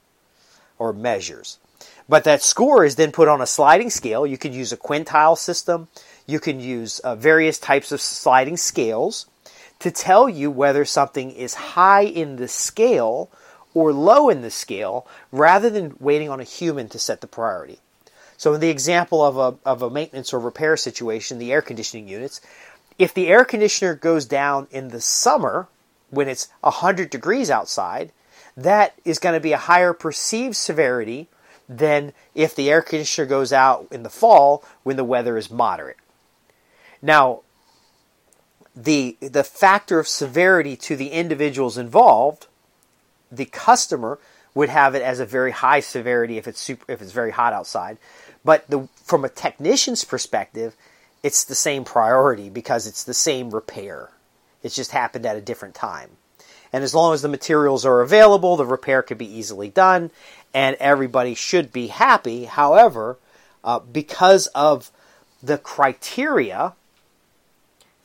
or 0.78 0.94
measures. 0.94 1.60
But 2.10 2.26
that 2.26 2.42
score 2.42 2.84
is 2.84 2.96
then 2.96 3.12
put 3.12 3.28
on 3.28 3.42
a 3.42 3.48
sliding 3.48 3.90
scale. 3.90 4.28
You 4.28 4.38
can 4.38 4.52
use 4.52 4.74
a 4.74 4.78
quintile 4.78 5.38
system. 5.38 5.88
You 6.28 6.40
can 6.40 6.60
use 6.60 7.00
uh, 7.00 7.16
various 7.16 7.60
types 7.60 7.92
of 7.92 8.02
sliding 8.02 8.58
scales 8.58 9.28
to 9.80 9.92
tell 9.92 10.28
you 10.28 10.52
whether 10.52 10.86
something 10.86 11.32
is 11.32 11.54
high 11.54 12.04
in 12.04 12.36
the 12.36 12.48
scale 12.48 13.30
or 13.74 13.94
low 13.94 14.30
in 14.30 14.42
the 14.42 14.52
scale 14.52 15.08
rather 15.32 15.70
than 15.70 15.96
waiting 16.00 16.30
on 16.30 16.40
a 16.40 16.46
human 16.46 16.90
to 16.90 17.00
set 17.00 17.22
the 17.22 17.28
priority. 17.28 17.80
So, 18.38 18.54
in 18.54 18.62
the 18.62 18.70
example 18.70 19.24
of 19.24 19.38
a, 19.38 19.70
of 19.70 19.82
a 19.82 19.90
maintenance 19.90 20.34
or 20.34 20.40
repair 20.40 20.76
situation, 20.76 21.40
the 21.40 21.52
air 21.52 21.62
conditioning 21.62 22.08
units, 22.08 22.42
if 23.00 23.14
the 23.14 23.28
air 23.28 23.46
conditioner 23.46 23.96
goes 23.96 24.26
down 24.26 24.68
in 24.72 24.90
the 24.90 25.02
summer 25.02 25.68
when 26.10 26.28
it's 26.28 26.50
100 26.62 27.10
degrees 27.10 27.50
outside, 27.50 28.12
that 28.56 28.94
is 29.04 29.20
going 29.20 29.34
to 29.34 29.40
be 29.40 29.54
a 29.54 29.58
higher 29.58 29.94
perceived 29.94 30.56
severity 30.56 31.28
than 31.68 32.14
if 32.36 32.56
the 32.56 32.70
air 32.70 32.82
conditioner 32.82 33.26
goes 33.26 33.52
out 33.52 33.88
in 33.92 34.04
the 34.04 34.10
fall 34.10 34.64
when 34.84 34.96
the 34.96 35.04
weather 35.04 35.38
is 35.38 35.50
moderate. 35.50 35.98
Now, 37.02 37.42
the 38.76 39.18
the 39.20 39.44
factor 39.44 40.00
of 40.00 40.08
severity 40.08 40.76
to 40.78 40.96
the 40.96 41.10
individuals 41.10 41.78
involved, 41.78 42.48
the 43.36 43.46
customer 43.46 44.20
would 44.54 44.70
have 44.70 44.96
it 44.96 45.02
as 45.02 45.20
a 45.20 45.26
very 45.26 45.52
high 45.52 45.80
severity 45.80 46.38
if 46.38 46.48
it's 46.48 46.60
super, 46.60 46.92
if 46.92 47.02
it's 47.02 47.12
very 47.12 47.32
hot 47.32 47.54
outside, 47.54 47.98
but 48.44 48.70
the, 48.70 48.88
from 49.04 49.26
a 49.26 49.30
technician's 49.30 50.04
perspective, 50.04 50.76
it's 51.24 51.44
the 51.44 51.56
same 51.56 51.84
priority 51.84 52.50
because 52.50 52.86
it's 52.86 53.04
the 53.04 53.14
same 53.14 53.50
repair. 53.50 54.10
It's 54.62 54.76
just 54.76 54.92
happened 54.92 55.26
at 55.26 55.38
a 55.38 55.42
different 55.42 55.76
time. 55.76 56.12
And 56.72 56.84
as 56.84 56.94
long 56.96 57.14
as 57.14 57.22
the 57.22 57.30
materials 57.30 57.86
are 57.86 58.02
available, 58.02 58.58
the 58.58 58.66
repair 58.66 59.02
can 59.02 59.18
be 59.18 59.32
easily 59.32 59.70
done, 59.70 60.12
and 60.54 60.76
everybody 60.80 61.36
should 61.36 61.72
be 61.72 61.88
happy. 61.88 62.46
However, 62.46 63.18
uh, 63.64 63.80
because 63.80 64.48
of 64.48 64.92
the 65.42 65.58
criteria, 65.58 66.74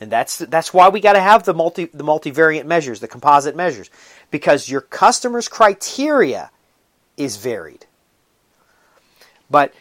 and 0.01 0.11
that's 0.13 0.39
that's 0.39 0.73
why 0.73 0.89
we 0.89 1.01
got 1.01 1.15
to 1.15 1.21
have 1.21 1.45
the 1.45 1.55
multi 1.55 1.87
the 1.87 2.05
multivariate 2.05 2.67
measures, 2.67 3.01
the 3.01 3.09
composite 3.09 3.57
measures, 3.57 3.91
because 4.31 4.69
your 4.69 4.81
customer's 4.81 5.49
criteria 5.49 6.51
is 7.17 7.37
varied. 7.37 7.87
But 9.51 9.75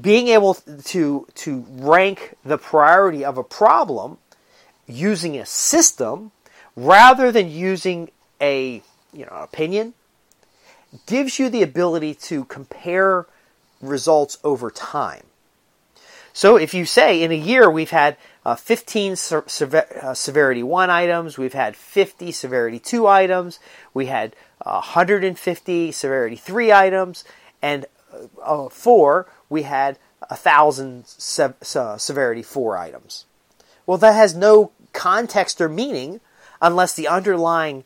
being 0.00 0.28
able 0.28 0.54
to 0.54 1.26
to 1.34 1.66
rank 1.68 2.34
the 2.44 2.58
priority 2.58 3.24
of 3.24 3.36
a 3.36 3.44
problem 3.44 4.18
using 4.86 5.36
a 5.36 5.44
system 5.44 6.32
rather 6.74 7.30
than 7.30 7.50
using 7.50 8.10
a 8.40 8.82
you 9.12 9.24
know 9.26 9.32
opinion 9.32 9.94
gives 11.06 11.38
you 11.38 11.50
the 11.50 11.62
ability 11.62 12.14
to 12.14 12.44
compare 12.44 13.26
results 13.82 14.38
over 14.42 14.70
time. 14.70 15.24
So 16.32 16.56
if 16.56 16.72
you 16.72 16.86
say 16.86 17.22
in 17.22 17.32
a 17.32 17.36
year 17.36 17.70
we've 17.70 17.90
had 17.90 18.16
uh, 18.48 18.56
15 18.56 19.14
sever- 19.14 19.86
uh, 20.02 20.14
severity 20.14 20.62
1 20.62 20.88
items, 20.88 21.36
we've 21.36 21.52
had 21.52 21.76
50 21.76 22.32
severity 22.32 22.78
2 22.78 23.06
items, 23.06 23.58
we 23.92 24.06
had 24.06 24.34
uh, 24.64 24.80
150 24.80 25.92
severity 25.92 26.36
3 26.36 26.72
items, 26.72 27.24
and 27.60 27.84
uh, 28.40 28.64
uh, 28.64 28.68
4 28.70 29.26
we 29.50 29.64
had 29.64 29.98
1,000 30.30 31.06
se- 31.06 31.96
severity 31.98 32.42
4 32.42 32.78
items. 32.78 33.26
Well, 33.84 33.98
that 33.98 34.14
has 34.14 34.34
no 34.34 34.72
context 34.94 35.60
or 35.60 35.68
meaning 35.68 36.20
unless 36.62 36.94
the 36.94 37.06
underlying 37.06 37.84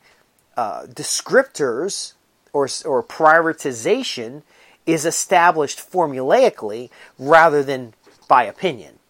uh, 0.57 0.83
descriptors 0.85 2.13
or, 2.53 2.69
or 2.85 3.03
prioritization 3.03 4.43
is 4.87 5.05
established 5.05 5.79
formulaically 5.81 6.89
rather 7.19 7.65
than 7.65 7.95
by 8.29 8.45
opinion. 8.45 9.01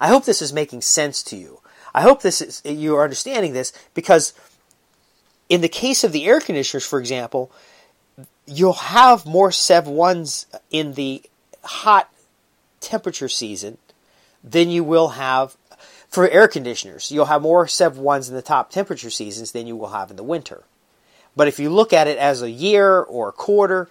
I 0.00 0.08
hope 0.08 0.24
this 0.24 0.42
is 0.42 0.52
making 0.52 0.82
sense 0.82 1.22
to 1.24 1.36
you. 1.36 1.60
I 1.94 2.02
hope 2.02 2.22
this 2.22 2.40
is 2.40 2.62
you 2.64 2.96
are 2.96 3.04
understanding 3.04 3.52
this 3.52 3.72
because 3.94 4.32
in 5.48 5.60
the 5.60 5.68
case 5.68 6.04
of 6.04 6.12
the 6.12 6.26
air 6.26 6.40
conditioners, 6.40 6.86
for 6.86 6.98
example, 6.98 7.52
you'll 8.46 8.72
have 8.72 9.26
more 9.26 9.52
Sev 9.52 9.86
ones 9.86 10.46
in 10.70 10.94
the 10.94 11.22
hot 11.62 12.10
temperature 12.80 13.28
season 13.28 13.78
than 14.42 14.68
you 14.68 14.84
will 14.84 15.08
have 15.08 15.56
for 16.14 16.28
air 16.28 16.46
conditioners, 16.46 17.10
you'll 17.10 17.24
have 17.24 17.42
more 17.42 17.66
Sev 17.66 17.96
1s 17.96 18.28
in 18.28 18.36
the 18.36 18.42
top 18.42 18.70
temperature 18.70 19.10
seasons 19.10 19.50
than 19.50 19.66
you 19.66 19.74
will 19.74 19.88
have 19.88 20.10
in 20.12 20.16
the 20.16 20.22
winter. 20.22 20.62
But 21.34 21.48
if 21.48 21.58
you 21.58 21.70
look 21.70 21.92
at 21.92 22.06
it 22.06 22.16
as 22.18 22.40
a 22.40 22.50
year 22.50 23.00
or 23.00 23.30
a 23.30 23.32
quarter, 23.32 23.88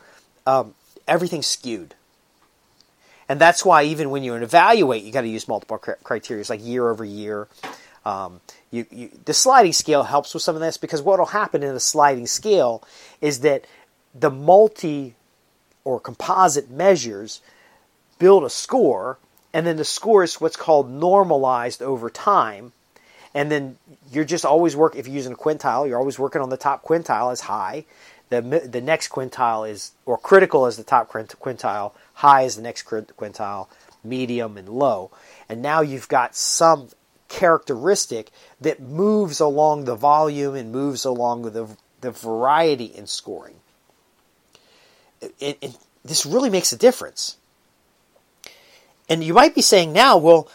um, 0.47 0.73
everything's 1.05 1.47
skewed. 1.47 1.95
And 3.29 3.39
that's 3.39 3.63
why 3.63 3.83
even 3.83 4.09
when 4.09 4.23
you 4.23 4.35
evaluate, 4.35 5.03
you 5.03 5.11
got 5.11 5.21
to 5.21 5.27
use 5.27 5.47
multiple 5.47 5.77
criteria, 5.77 6.43
like 6.49 6.63
year 6.63 6.89
over 6.89 7.05
year. 7.05 7.47
Um, 8.05 8.41
you, 8.69 8.85
you, 8.91 9.09
the 9.25 9.33
sliding 9.33 9.73
scale 9.73 10.03
helps 10.03 10.33
with 10.33 10.43
some 10.43 10.55
of 10.55 10.61
this 10.61 10.77
because 10.77 11.01
what 11.01 11.19
will 11.19 11.27
happen 11.27 11.63
in 11.63 11.73
a 11.73 11.79
sliding 11.79 12.27
scale 12.27 12.83
is 13.21 13.39
that 13.41 13.65
the 14.13 14.29
multi 14.29 15.15
or 15.85 15.99
composite 15.99 16.69
measures 16.69 17.41
build 18.19 18.43
a 18.43 18.49
score 18.49 19.17
and 19.53 19.67
then 19.67 19.77
the 19.77 19.85
score 19.85 20.23
is 20.23 20.41
what's 20.41 20.55
called 20.55 20.89
normalized 20.89 21.81
over 21.81 22.09
time. 22.09 22.73
And 23.35 23.51
then 23.51 23.77
you're 24.11 24.25
just 24.25 24.45
always 24.45 24.75
work 24.75 24.95
if 24.95 25.07
you're 25.07 25.15
using 25.15 25.33
a 25.33 25.37
quintile, 25.37 25.87
you're 25.87 25.97
always 25.97 26.19
working 26.19 26.41
on 26.41 26.49
the 26.49 26.57
top 26.57 26.83
quintile 26.83 27.31
as 27.31 27.41
high. 27.41 27.85
The 28.41 28.67
the 28.67 28.81
next 28.81 29.09
quintile 29.09 29.69
is 29.69 29.91
or 30.05 30.17
critical 30.17 30.65
as 30.65 30.77
the 30.77 30.83
top 30.83 31.11
quintile, 31.11 31.91
high 32.15 32.41
is 32.41 32.55
the 32.55 32.61
next 32.61 32.83
quintile, 32.85 33.67
medium 34.03 34.57
and 34.57 34.69
low. 34.69 35.11
And 35.47 35.61
now 35.61 35.81
you've 35.81 36.07
got 36.07 36.35
some 36.35 36.89
characteristic 37.29 38.31
that 38.61 38.79
moves 38.79 39.39
along 39.39 39.85
the 39.85 39.95
volume 39.95 40.55
and 40.55 40.71
moves 40.71 41.05
along 41.05 41.51
the, 41.51 41.67
the 42.01 42.11
variety 42.11 42.85
in 42.85 43.07
scoring. 43.07 43.55
It, 45.39 45.77
this 46.03 46.25
really 46.25 46.49
makes 46.49 46.71
a 46.71 46.77
difference. 46.77 47.37
And 49.09 49.23
you 49.23 49.33
might 49.33 49.55
be 49.55 49.61
saying 49.61 49.93
now, 49.93 50.17
well, 50.17 50.49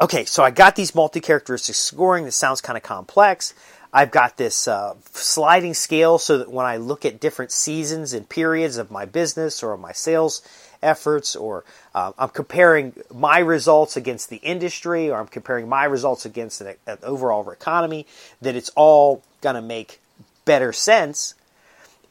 okay, 0.00 0.24
so 0.24 0.42
I 0.42 0.50
got 0.50 0.76
these 0.76 0.94
multi 0.94 1.20
characteristic 1.20 1.74
scoring. 1.74 2.24
This 2.24 2.36
sounds 2.36 2.60
kind 2.60 2.76
of 2.76 2.82
complex. 2.82 3.54
I've 3.92 4.10
got 4.10 4.36
this 4.36 4.68
uh, 4.68 4.94
sliding 5.12 5.74
scale 5.74 6.18
so 6.18 6.38
that 6.38 6.50
when 6.50 6.66
I 6.66 6.76
look 6.76 7.04
at 7.04 7.20
different 7.20 7.52
seasons 7.52 8.12
and 8.12 8.28
periods 8.28 8.76
of 8.76 8.90
my 8.90 9.04
business 9.04 9.62
or 9.62 9.76
my 9.76 9.92
sales 9.92 10.42
efforts, 10.82 11.34
or 11.34 11.64
uh, 11.94 12.12
I'm 12.18 12.28
comparing 12.28 12.94
my 13.12 13.38
results 13.38 13.96
against 13.96 14.28
the 14.28 14.36
industry, 14.36 15.10
or 15.10 15.18
I'm 15.18 15.26
comparing 15.26 15.68
my 15.68 15.84
results 15.84 16.26
against 16.26 16.60
an, 16.60 16.74
an 16.86 16.98
overall 17.02 17.48
economy, 17.50 18.06
that 18.42 18.56
it's 18.56 18.70
all 18.76 19.22
going 19.40 19.56
to 19.56 19.62
make 19.62 20.00
better 20.44 20.72
sense. 20.72 21.34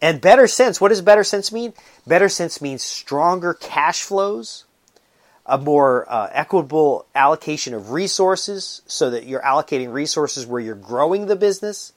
And 0.02 0.20
better 0.20 0.48
sense, 0.48 0.82
what 0.82 0.90
does 0.90 1.02
better 1.02 1.24
sense 1.24 1.52
mean? 1.52 1.74
Better 2.06 2.30
sense 2.30 2.62
means 2.62 2.84
stronger 2.84 3.54
cash 3.54 4.02
flows, 4.02 4.66
a 5.46 5.58
more 5.58 6.12
uh, 6.12 6.30
equitable 6.32 7.06
allocation 7.14 7.74
of 7.74 7.92
resources 7.92 8.82
so 8.88 9.10
that 9.12 9.26
you're 9.26 9.42
allocating 9.42 9.94
resources 9.94 10.46
where 10.46 10.60
you're 10.60 10.76
growing 10.76 11.28
the 11.28 11.36
business 11.36 11.94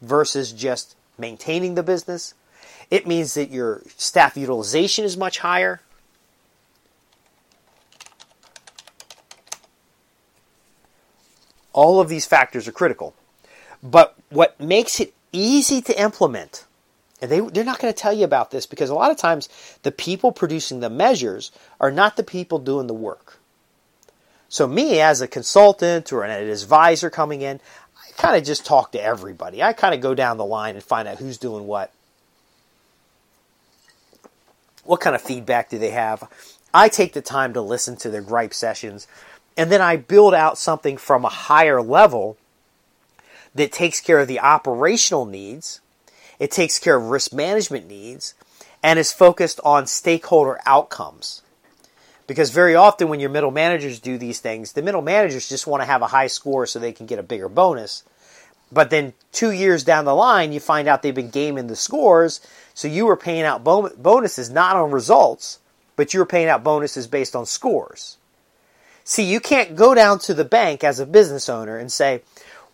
versus 0.00 0.52
just 0.52 0.94
maintaining 1.18 1.74
the 1.74 1.82
business. 1.82 2.34
It 2.90 3.06
means 3.06 3.34
that 3.34 3.50
your 3.50 3.82
staff 3.96 4.36
utilization 4.36 5.04
is 5.04 5.16
much 5.16 5.38
higher. 5.38 5.80
All 11.72 12.00
of 12.00 12.08
these 12.08 12.26
factors 12.26 12.68
are 12.68 12.72
critical. 12.72 13.14
But 13.82 14.16
what 14.28 14.60
makes 14.60 15.00
it 15.00 15.14
easy 15.32 15.80
to 15.82 16.00
implement 16.00 16.66
and 17.22 17.30
they, 17.30 17.38
they're 17.38 17.64
not 17.64 17.78
going 17.78 17.94
to 17.94 17.98
tell 17.98 18.12
you 18.12 18.24
about 18.24 18.50
this 18.50 18.66
because 18.66 18.90
a 18.90 18.94
lot 18.94 19.12
of 19.12 19.16
times 19.16 19.48
the 19.84 19.92
people 19.92 20.32
producing 20.32 20.80
the 20.80 20.90
measures 20.90 21.52
are 21.80 21.92
not 21.92 22.16
the 22.16 22.24
people 22.24 22.58
doing 22.58 22.88
the 22.88 22.94
work. 22.94 23.38
So, 24.48 24.66
me 24.66 25.00
as 25.00 25.20
a 25.20 25.28
consultant 25.28 26.12
or 26.12 26.24
an 26.24 26.30
advisor 26.30 27.08
coming 27.08 27.40
in, 27.40 27.60
I 27.96 28.20
kind 28.20 28.36
of 28.36 28.44
just 28.44 28.66
talk 28.66 28.90
to 28.92 29.02
everybody. 29.02 29.62
I 29.62 29.72
kind 29.72 29.94
of 29.94 30.00
go 30.00 30.14
down 30.14 30.36
the 30.36 30.44
line 30.44 30.74
and 30.74 30.84
find 30.84 31.06
out 31.06 31.18
who's 31.18 31.38
doing 31.38 31.66
what. 31.66 31.92
What 34.84 35.00
kind 35.00 35.14
of 35.14 35.22
feedback 35.22 35.70
do 35.70 35.78
they 35.78 35.90
have? 35.90 36.28
I 36.74 36.88
take 36.88 37.12
the 37.12 37.22
time 37.22 37.54
to 37.54 37.62
listen 37.62 37.96
to 37.98 38.10
their 38.10 38.20
gripe 38.20 38.52
sessions, 38.52 39.06
and 39.56 39.70
then 39.70 39.80
I 39.80 39.96
build 39.96 40.34
out 40.34 40.58
something 40.58 40.96
from 40.96 41.24
a 41.24 41.30
higher 41.30 41.80
level 41.80 42.36
that 43.54 43.70
takes 43.70 44.00
care 44.00 44.18
of 44.18 44.28
the 44.28 44.40
operational 44.40 45.24
needs 45.24 45.80
it 46.42 46.50
takes 46.50 46.80
care 46.80 46.96
of 46.96 47.04
risk 47.04 47.32
management 47.32 47.86
needs 47.86 48.34
and 48.82 48.98
is 48.98 49.12
focused 49.12 49.60
on 49.64 49.86
stakeholder 49.86 50.58
outcomes. 50.66 51.40
Because 52.26 52.50
very 52.50 52.74
often 52.74 53.08
when 53.08 53.20
your 53.20 53.30
middle 53.30 53.52
managers 53.52 54.00
do 54.00 54.18
these 54.18 54.40
things, 54.40 54.72
the 54.72 54.82
middle 54.82 55.02
managers 55.02 55.48
just 55.48 55.68
want 55.68 55.82
to 55.82 55.86
have 55.86 56.02
a 56.02 56.08
high 56.08 56.26
score 56.26 56.66
so 56.66 56.80
they 56.80 56.90
can 56.90 57.06
get 57.06 57.20
a 57.20 57.22
bigger 57.22 57.48
bonus. 57.48 58.02
But 58.72 58.90
then 58.90 59.12
two 59.30 59.52
years 59.52 59.84
down 59.84 60.04
the 60.04 60.16
line, 60.16 60.50
you 60.50 60.58
find 60.58 60.88
out 60.88 61.02
they've 61.02 61.14
been 61.14 61.30
gaming 61.30 61.68
the 61.68 61.76
scores, 61.76 62.40
so 62.74 62.88
you 62.88 63.06
were 63.06 63.16
paying 63.16 63.44
out 63.44 63.62
bonuses 63.62 64.50
not 64.50 64.74
on 64.74 64.90
results, 64.90 65.60
but 65.94 66.12
you 66.12 66.18
were 66.18 66.26
paying 66.26 66.48
out 66.48 66.64
bonuses 66.64 67.06
based 67.06 67.36
on 67.36 67.46
scores. 67.46 68.16
See, 69.04 69.22
you 69.22 69.38
can't 69.38 69.76
go 69.76 69.94
down 69.94 70.18
to 70.20 70.34
the 70.34 70.44
bank 70.44 70.82
as 70.82 70.98
a 70.98 71.06
business 71.06 71.48
owner 71.48 71.76
and 71.76 71.92
say, 71.92 72.22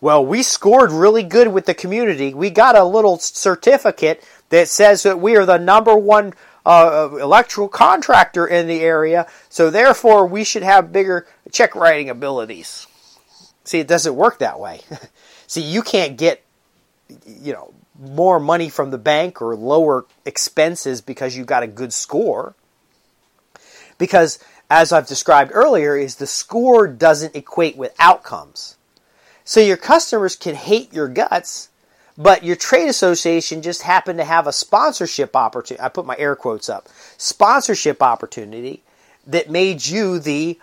well, 0.01 0.25
we 0.25 0.43
scored 0.43 0.91
really 0.91 1.23
good 1.23 1.49
with 1.49 1.65
the 1.65 1.73
community. 1.73 2.33
We 2.33 2.49
got 2.49 2.75
a 2.77 2.83
little 2.83 3.19
certificate 3.19 4.23
that 4.49 4.67
says 4.67 5.03
that 5.03 5.19
we 5.19 5.35
are 5.35 5.45
the 5.45 5.57
number 5.57 5.95
one 5.95 6.33
uh, 6.65 7.09
electrical 7.19 7.67
contractor 7.67 8.47
in 8.47 8.67
the 8.67 8.81
area, 8.81 9.27
so 9.49 9.69
therefore 9.69 10.25
we 10.25 10.43
should 10.43 10.63
have 10.63 10.91
bigger 10.91 11.27
check 11.51 11.75
writing 11.75 12.09
abilities. 12.09 12.87
See, 13.63 13.79
it 13.79 13.87
doesn't 13.87 14.15
work 14.15 14.39
that 14.39 14.59
way. 14.59 14.81
See, 15.47 15.61
you 15.61 15.81
can't 15.81 16.17
get, 16.17 16.43
you 17.25 17.53
know, 17.53 17.73
more 17.99 18.39
money 18.39 18.69
from 18.69 18.91
the 18.91 18.97
bank 18.97 19.41
or 19.41 19.55
lower 19.55 20.05
expenses 20.25 21.01
because 21.01 21.35
you 21.35 21.43
got 21.43 21.63
a 21.63 21.67
good 21.67 21.91
score. 21.91 22.55
Because, 23.97 24.39
as 24.69 24.93
I've 24.93 25.07
described 25.07 25.51
earlier, 25.53 25.97
is 25.97 26.15
the 26.15 26.27
score 26.27 26.87
doesn't 26.87 27.35
equate 27.35 27.75
with 27.75 27.93
outcomes. 27.99 28.77
So 29.49 29.61
your 29.61 29.77
customers 29.77 30.35
can 30.35 30.53
hate 30.53 30.93
your 30.93 31.07
guts, 31.07 31.69
but 32.15 32.43
your 32.43 32.55
trade 32.55 32.87
association 32.87 33.63
just 33.63 33.81
happened 33.81 34.19
to 34.19 34.23
have 34.23 34.45
a 34.45 34.53
sponsorship 34.53 35.35
opportunity. 35.35 35.83
I 35.83 35.89
put 35.89 36.05
my 36.05 36.15
air 36.19 36.35
quotes 36.35 36.69
up. 36.69 36.87
Sponsorship 37.17 38.03
opportunity 38.03 38.83
that 39.25 39.49
made 39.49 39.87
you 39.87 40.19
the 40.19 40.59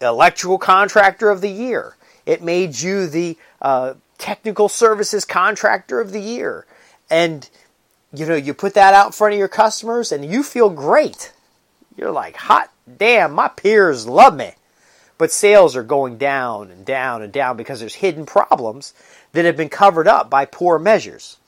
electrical 0.00 0.58
contractor 0.58 1.30
of 1.30 1.40
the 1.40 1.48
year. 1.48 1.94
It 2.26 2.42
made 2.42 2.80
you 2.80 3.06
the 3.06 3.38
uh, 3.62 3.94
technical 4.18 4.68
services 4.68 5.24
contractor 5.24 6.00
of 6.00 6.10
the 6.10 6.18
year. 6.18 6.66
And 7.08 7.48
you 8.12 8.26
know, 8.26 8.34
you 8.34 8.54
put 8.54 8.74
that 8.74 8.92
out 8.92 9.06
in 9.06 9.12
front 9.12 9.34
of 9.34 9.38
your 9.38 9.46
customers 9.46 10.10
and 10.10 10.24
you 10.24 10.42
feel 10.42 10.70
great. 10.70 11.32
You're 11.96 12.10
like, 12.10 12.34
hot 12.34 12.72
damn, 12.98 13.34
my 13.34 13.46
peers 13.46 14.08
love 14.08 14.34
me. 14.34 14.54
But 15.18 15.32
sales 15.32 15.76
are 15.76 15.82
going 15.82 16.18
down 16.18 16.70
and 16.70 16.84
down 16.84 17.22
and 17.22 17.32
down 17.32 17.56
because 17.56 17.80
there's 17.80 17.94
hidden 17.96 18.26
problems 18.26 18.92
that 19.32 19.44
have 19.44 19.56
been 19.56 19.68
covered 19.68 20.06
up 20.06 20.28
by 20.28 20.44
poor 20.44 20.78
measures. 20.78 21.38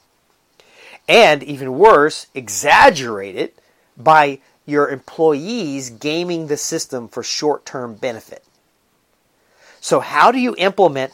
And 1.07 1.43
even 1.43 1.79
worse, 1.79 2.27
exaggerated 2.35 3.53
by 3.97 4.41
your 4.67 4.91
employees 4.91 5.91
gaming 5.91 6.47
the 6.47 6.57
system 6.57 7.09
for 7.09 7.23
short 7.23 7.65
term 7.65 7.95
benefit. 7.95 8.45
So, 9.81 10.01
how 10.01 10.33
do 10.33 10.39
you 10.39 10.55
implement 10.59 11.13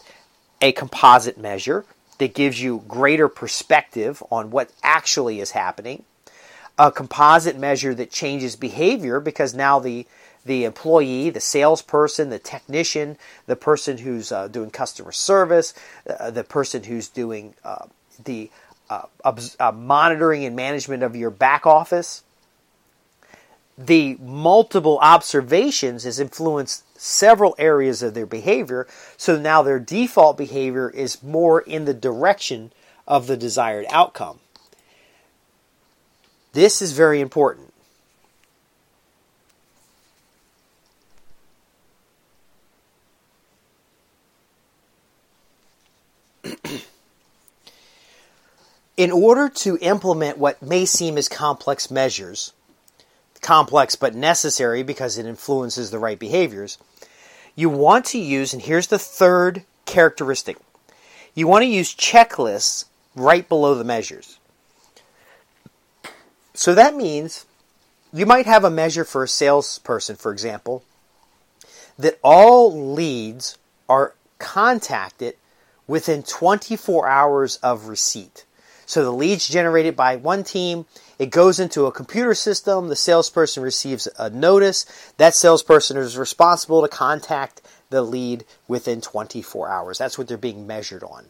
a 0.61 0.73
composite 0.73 1.39
measure 1.39 1.85
that 2.19 2.35
gives 2.35 2.61
you 2.61 2.83
greater 2.89 3.29
perspective 3.29 4.23
on 4.31 4.51
what 4.51 4.71
actually 4.83 5.41
is 5.41 5.53
happening? 5.53 6.05
A 6.79 6.91
composite 6.91 7.57
measure 7.57 7.95
that 7.95 8.11
changes 8.11 8.57
behavior 8.57 9.21
because 9.21 9.55
now 9.55 9.79
the 9.79 10.07
the 10.45 10.65
employee, 10.65 11.31
the 11.31 11.41
salesperson, 11.41 12.29
the 12.29 12.39
technician, 12.39 13.17
the 13.47 13.57
person 13.57 13.99
who's 13.99 14.31
uh, 14.31 14.49
doing 14.49 14.71
customer 14.71 15.13
service, 15.13 15.73
uh, 16.09 16.31
the 16.31 16.45
person 16.45 16.83
who's 16.85 17.09
doing 17.09 17.55
uh, 17.65 17.87
the 18.23 18.51
uh, 18.91 19.07
uh, 19.25 19.73
monitoring 19.73 20.45
and 20.45 20.55
management 20.55 21.03
of 21.03 21.17
your 21.17 21.31
back 21.31 21.67
office. 21.67 22.23
The 23.77 24.17
multiple 24.21 24.99
observations 25.03 26.05
has 26.05 26.21
influenced 26.21 26.85
several 27.01 27.57
areas 27.59 28.03
of 28.03 28.15
their 28.15 28.27
behavior, 28.27 28.87
so 29.17 29.39
now 29.39 29.63
their 29.63 29.81
default 29.81 30.37
behavior 30.37 30.91
is 30.91 31.23
more 31.23 31.61
in 31.61 31.87
the 31.87 31.95
direction 31.95 32.71
of 33.09 33.27
the 33.27 33.37
desired 33.37 33.87
outcome. 33.89 34.39
This 36.55 36.81
is 36.81 36.93
very 36.93 37.21
important. 37.21 37.75
in 48.97 49.11
order 49.11 49.49
to 49.49 49.77
implement 49.81 50.39
what 50.39 50.63
may 50.63 50.85
seem 50.85 51.19
as 51.19 51.29
complex 51.29 51.91
measures, 51.91 52.53
complex 53.41 53.97
but 53.97 54.15
necessary 54.15 54.85
because 54.85 55.19
it 55.19 55.27
influences 55.27 55.91
the 55.91 55.99
right 55.99 56.21
behaviors, 56.21 56.79
you 57.57 57.69
want 57.69 58.05
to 58.07 58.19
use, 58.19 58.53
and 58.53 58.63
here's 58.63 58.87
the 58.87 58.99
third 58.99 59.65
characteristic 59.87 60.57
you 61.35 61.49
want 61.49 61.63
to 61.63 61.69
use 61.69 61.93
checklists 61.93 62.85
right 63.17 63.49
below 63.49 63.75
the 63.75 63.83
measures. 63.83 64.39
So 66.55 66.75
that 66.75 66.95
means 66.95 67.47
you 68.13 68.27
might 68.27 68.47
have 68.47 68.65
a 68.65 68.71
measure 68.71 69.05
for 69.05 69.25
a 69.25 69.29
salesperson, 69.29 70.17
for 70.17 70.33
example, 70.33 70.85
that 71.99 72.19
all 72.23 72.95
leads 72.95 73.59
are 73.89 74.15
contacted 74.39 75.37
within 75.87 76.23
24 76.23 77.09
hours 77.09 77.57
of 77.57 77.89
receipt. 77.89 78.45
So 78.87 79.03
the 79.03 79.11
leads 79.11 79.49
generated 79.49 79.97
by 79.97 80.17
one 80.17 80.45
team, 80.45 80.87
it 81.19 81.31
goes 81.31 81.59
into 81.59 81.87
a 81.87 81.93
computer 81.93 82.35
system. 82.35 82.89
The 82.89 82.97
salesperson 82.97 83.63
receives 83.63 84.09
a 84.19 84.31
notice. 84.31 84.87
That 85.17 85.35
salesperson 85.35 85.97
is 85.97 86.19
responsible 86.19 86.83
to 86.83 86.89
contact 86.89 87.63
the 87.91 88.03
lead 88.03 88.45
within 88.69 89.01
24 89.01 89.69
hours. 89.69 89.99
That's 89.99 90.19
what 90.19 90.29
they're 90.29 90.37
being 90.37 90.67
measured 90.67 91.03
on. 91.03 91.27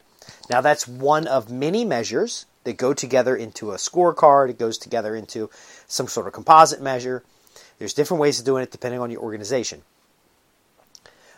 Now, 0.51 0.61
that's 0.61 0.89
one 0.89 1.27
of 1.27 1.51
many 1.51 1.85
measures 1.85 2.47
that 2.65 2.77
go 2.77 2.93
together 2.93 3.37
into 3.37 3.73
a 3.73 3.77
scorecard. 3.77 4.51
It 4.51 4.59
goes 4.59 4.79
together 4.79 5.15
into 5.15 5.51
some 5.87 6.09
sort 6.09 6.27
of 6.27 6.33
composite 6.33 6.83
measure. 6.83 7.23
There's 7.79 7.95
different 7.95 8.21
ways 8.21 8.39
of 8.39 8.45
doing 8.45 8.63
it 8.63 8.71
depending 8.71 9.01
on 9.01 9.11
your 9.11 9.21
organization. 9.21 9.83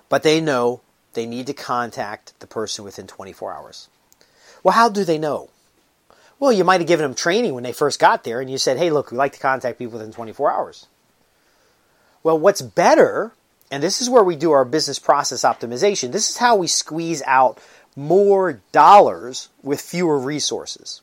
But 0.09 0.23
they 0.23 0.41
know 0.41 0.81
they 1.15 1.27
need 1.27 1.47
to 1.49 1.55
contact 1.55 2.39
the 2.41 2.47
person 2.47 2.85
within 2.85 3.07
24 3.07 3.53
hours. 3.53 3.89
Well, 4.63 4.75
how 4.75 4.89
do 4.89 5.05
they 5.05 5.19
know? 5.19 5.51
Well, 6.39 6.53
you 6.53 6.65
might 6.65 6.81
have 6.81 6.89
given 6.89 7.05
them 7.05 7.15
training 7.15 7.55
when 7.55 7.65
they 7.65 7.73
first 7.73 7.99
got 7.99 8.25
there 8.25 8.41
and 8.41 8.51
you 8.51 8.59
said, 8.59 8.77
hey, 8.77 8.91
look, 8.91 9.11
we 9.11 9.17
like 9.17 9.33
to 9.33 9.41
contact 9.41 9.79
people 9.79 9.99
within 9.99 10.13
24 10.13 10.53
hours. 10.53 10.87
Well, 12.23 12.39
what's 12.39 12.61
better, 12.61 13.33
and 13.71 13.83
this 13.83 14.03
is 14.03 14.11
where 14.11 14.25
we 14.25 14.37
do 14.37 14.53
our 14.53 14.65
business 14.65 14.99
process 14.99 15.43
optimization, 15.43 16.13
this 16.13 16.29
is 16.29 16.37
how 16.37 16.57
we 16.57 16.67
squeeze 16.67 17.23
out 17.27 17.59
more 17.97 18.61
dollars 18.73 19.49
with 19.63 19.81
fewer 19.81 20.19
resources. 20.19 21.01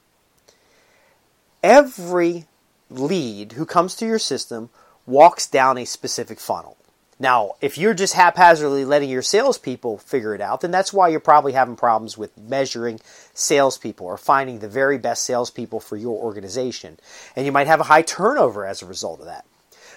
Every 1.63 2.45
lead 2.89 3.53
who 3.53 3.65
comes 3.65 3.95
to 3.95 4.05
your 4.05 4.19
system 4.19 4.69
walks 5.05 5.47
down 5.47 5.77
a 5.77 5.85
specific 5.85 6.39
funnel. 6.39 6.77
Now, 7.19 7.53
if 7.61 7.77
you're 7.77 7.93
just 7.93 8.15
haphazardly 8.15 8.83
letting 8.83 9.09
your 9.09 9.21
salespeople 9.21 9.99
figure 9.99 10.35
it 10.35 10.41
out, 10.41 10.59
then 10.59 10.71
that's 10.71 10.91
why 10.91 11.07
you're 11.07 11.21
probably 11.21 11.53
having 11.53 11.77
problems 11.77 12.17
with 12.17 12.37
measuring 12.37 12.99
salespeople 13.33 14.05
or 14.05 14.17
finding 14.17 14.59
the 14.59 14.67
very 14.67 14.97
best 14.97 15.23
salespeople 15.23 15.79
for 15.79 15.95
your 15.95 16.21
organization. 16.21 16.99
And 17.35 17.45
you 17.45 17.53
might 17.53 17.67
have 17.67 17.79
a 17.79 17.83
high 17.83 18.01
turnover 18.01 18.65
as 18.65 18.81
a 18.81 18.87
result 18.87 19.21
of 19.21 19.27
that. 19.27 19.45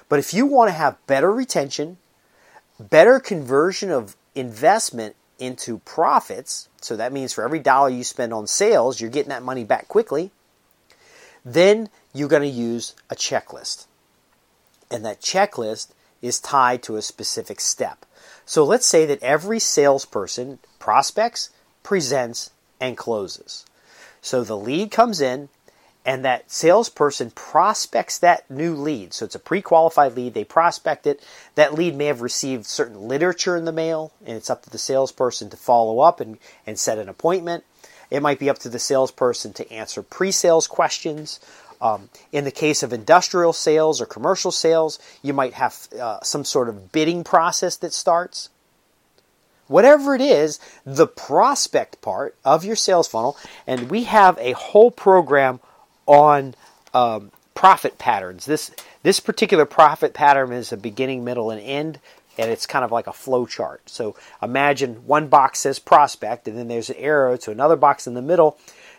But 0.08 0.20
if 0.20 0.32
you 0.32 0.46
want 0.46 0.68
to 0.68 0.74
have 0.74 1.04
better 1.08 1.32
retention, 1.32 1.96
better 2.78 3.18
conversion 3.18 3.90
of 3.90 4.14
investment 4.36 5.16
into 5.38 5.78
profits, 5.78 6.68
so 6.80 6.96
that 6.96 7.12
means 7.12 7.32
for 7.32 7.42
every 7.42 7.58
dollar 7.58 7.88
you 7.88 8.04
spend 8.04 8.32
on 8.32 8.46
sales, 8.46 9.00
you're 9.00 9.10
getting 9.10 9.30
that 9.30 9.42
money 9.42 9.64
back 9.64 9.88
quickly, 9.88 10.30
then 11.46 11.88
you're 12.12 12.28
going 12.28 12.42
to 12.42 12.48
use 12.48 12.94
a 13.08 13.14
checklist. 13.14 13.86
And 14.90 15.04
that 15.04 15.22
checklist 15.22 15.92
is 16.20 16.40
tied 16.40 16.82
to 16.82 16.96
a 16.96 17.02
specific 17.02 17.60
step. 17.60 18.04
So 18.44 18.64
let's 18.64 18.86
say 18.86 19.06
that 19.06 19.22
every 19.22 19.60
salesperson 19.60 20.58
prospects, 20.80 21.50
presents, 21.84 22.50
and 22.80 22.96
closes. 22.96 23.64
So 24.20 24.42
the 24.42 24.56
lead 24.56 24.90
comes 24.90 25.20
in, 25.20 25.48
and 26.04 26.24
that 26.24 26.50
salesperson 26.50 27.30
prospects 27.30 28.18
that 28.18 28.48
new 28.50 28.74
lead. 28.74 29.12
So 29.12 29.24
it's 29.24 29.34
a 29.34 29.40
pre 29.40 29.62
qualified 29.62 30.16
lead, 30.16 30.34
they 30.34 30.44
prospect 30.44 31.06
it. 31.06 31.20
That 31.54 31.74
lead 31.74 31.94
may 31.94 32.06
have 32.06 32.22
received 32.22 32.66
certain 32.66 33.08
literature 33.08 33.56
in 33.56 33.64
the 33.64 33.72
mail, 33.72 34.12
and 34.24 34.36
it's 34.36 34.50
up 34.50 34.62
to 34.62 34.70
the 34.70 34.78
salesperson 34.78 35.50
to 35.50 35.56
follow 35.56 36.00
up 36.00 36.20
and, 36.20 36.38
and 36.66 36.78
set 36.78 36.98
an 36.98 37.08
appointment. 37.08 37.64
It 38.10 38.22
might 38.22 38.38
be 38.38 38.48
up 38.48 38.58
to 38.60 38.68
the 38.68 38.78
salesperson 38.78 39.52
to 39.54 39.72
answer 39.72 40.02
pre 40.02 40.30
sales 40.30 40.66
questions 40.66 41.40
um, 41.80 42.08
in 42.32 42.44
the 42.44 42.50
case 42.50 42.82
of 42.82 42.92
industrial 42.92 43.52
sales 43.52 44.00
or 44.00 44.06
commercial 44.06 44.50
sales, 44.50 44.98
you 45.22 45.34
might 45.34 45.54
have 45.54 45.88
uh, 46.00 46.20
some 46.22 46.44
sort 46.44 46.68
of 46.68 46.92
bidding 46.92 47.24
process 47.24 47.76
that 47.78 47.92
starts. 47.92 48.48
Whatever 49.66 50.14
it 50.14 50.20
is, 50.20 50.60
the 50.84 51.08
prospect 51.08 52.00
part 52.00 52.36
of 52.44 52.64
your 52.64 52.76
sales 52.76 53.08
funnel, 53.08 53.36
and 53.66 53.90
we 53.90 54.04
have 54.04 54.38
a 54.38 54.52
whole 54.52 54.90
program 54.90 55.60
on 56.06 56.54
um, 56.94 57.32
profit 57.54 57.98
patterns. 57.98 58.46
This 58.46 58.70
this 59.02 59.18
particular 59.20 59.66
profit 59.66 60.14
pattern 60.14 60.52
is 60.52 60.72
a 60.72 60.76
beginning, 60.76 61.24
middle, 61.24 61.50
and 61.50 61.60
end, 61.60 61.98
and 62.38 62.50
it's 62.50 62.66
kind 62.66 62.84
of 62.84 62.92
like 62.92 63.06
a 63.06 63.12
flow 63.12 63.46
chart. 63.46 63.88
So 63.88 64.16
imagine 64.42 65.06
one 65.06 65.28
box 65.28 65.60
says 65.60 65.78
prospect, 65.78 66.48
and 66.48 66.56
then 66.56 66.68
there's 66.68 66.90
an 66.90 66.96
arrow 66.96 67.36
to 67.38 67.50
another 67.50 67.76
box 67.76 68.06
in 68.06 68.14
the 68.14 68.22
middle 68.22 68.58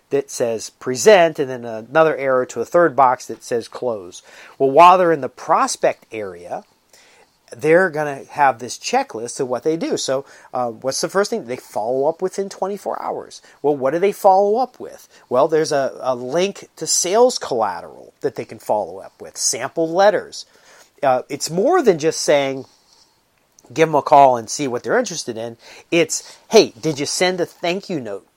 that 0.09 0.31
says 0.31 0.69
present 0.69 1.37
and 1.37 1.49
then 1.49 1.65
another 1.65 2.15
arrow 2.15 2.45
to 2.45 2.61
a 2.61 2.65
third 2.65 2.95
box 2.95 3.25
that 3.27 3.43
says 3.43 3.67
close. 3.67 4.21
Well, 4.57 4.71
while 4.71 4.97
they're 4.97 5.11
in 5.11 5.21
the 5.21 5.29
prospect 5.29 6.05
area, 6.11 6.63
they're 7.55 7.89
going 7.89 8.25
to 8.25 8.31
have 8.31 8.59
this 8.59 8.77
checklist 8.77 9.39
of 9.39 9.47
what 9.47 9.63
they 9.63 9.77
do. 9.77 9.97
So, 9.97 10.25
uh, 10.53 10.69
what's 10.71 11.01
the 11.01 11.09
first 11.09 11.29
thing? 11.29 11.45
They 11.45 11.55
follow 11.55 12.07
up 12.07 12.21
within 12.21 12.49
24 12.49 13.01
hours. 13.01 13.41
Well, 13.61 13.75
what 13.75 13.91
do 13.91 13.99
they 13.99 14.11
follow 14.11 14.57
up 14.57 14.79
with? 14.79 15.07
Well, 15.29 15.47
there's 15.47 15.71
a, 15.71 15.97
a 16.01 16.15
link 16.15 16.69
to 16.75 16.87
sales 16.87 17.37
collateral 17.37 18.13
that 18.21 18.35
they 18.35 18.45
can 18.45 18.59
follow 18.59 18.99
up 18.99 19.21
with, 19.21 19.37
sample 19.37 19.89
letters. 19.89 20.45
Uh, 21.01 21.21
it's 21.29 21.49
more 21.49 21.81
than 21.81 21.99
just 21.99 22.21
saying, 22.21 22.65
give 23.73 23.89
them 23.89 23.95
a 23.95 24.01
call 24.01 24.37
and 24.37 24.49
see 24.49 24.67
what 24.67 24.83
they're 24.83 24.99
interested 24.99 25.37
in. 25.37 25.57
It's, 25.91 26.37
hey, 26.49 26.73
did 26.79 26.99
you 26.99 27.05
send 27.05 27.41
a 27.41 27.45
thank 27.45 27.89
you 27.89 27.99
note 27.99 28.27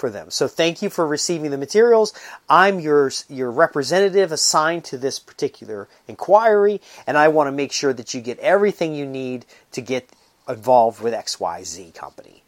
for 0.00 0.10
them. 0.10 0.30
So 0.30 0.48
thank 0.48 0.80
you 0.80 0.88
for 0.88 1.06
receiving 1.06 1.50
the 1.50 1.58
materials. 1.58 2.14
I'm 2.48 2.80
your 2.80 3.12
your 3.28 3.50
representative 3.50 4.32
assigned 4.32 4.84
to 4.86 4.96
this 4.96 5.18
particular 5.18 5.88
inquiry, 6.08 6.80
and 7.06 7.18
I 7.18 7.28
want 7.28 7.48
to 7.48 7.52
make 7.52 7.70
sure 7.70 7.92
that 7.92 8.14
you 8.14 8.22
get 8.22 8.38
everything 8.38 8.94
you 8.94 9.04
need 9.04 9.44
to 9.72 9.82
get 9.82 10.08
involved 10.48 11.02
with 11.02 11.12
XYZ 11.12 11.94
company 11.94 12.42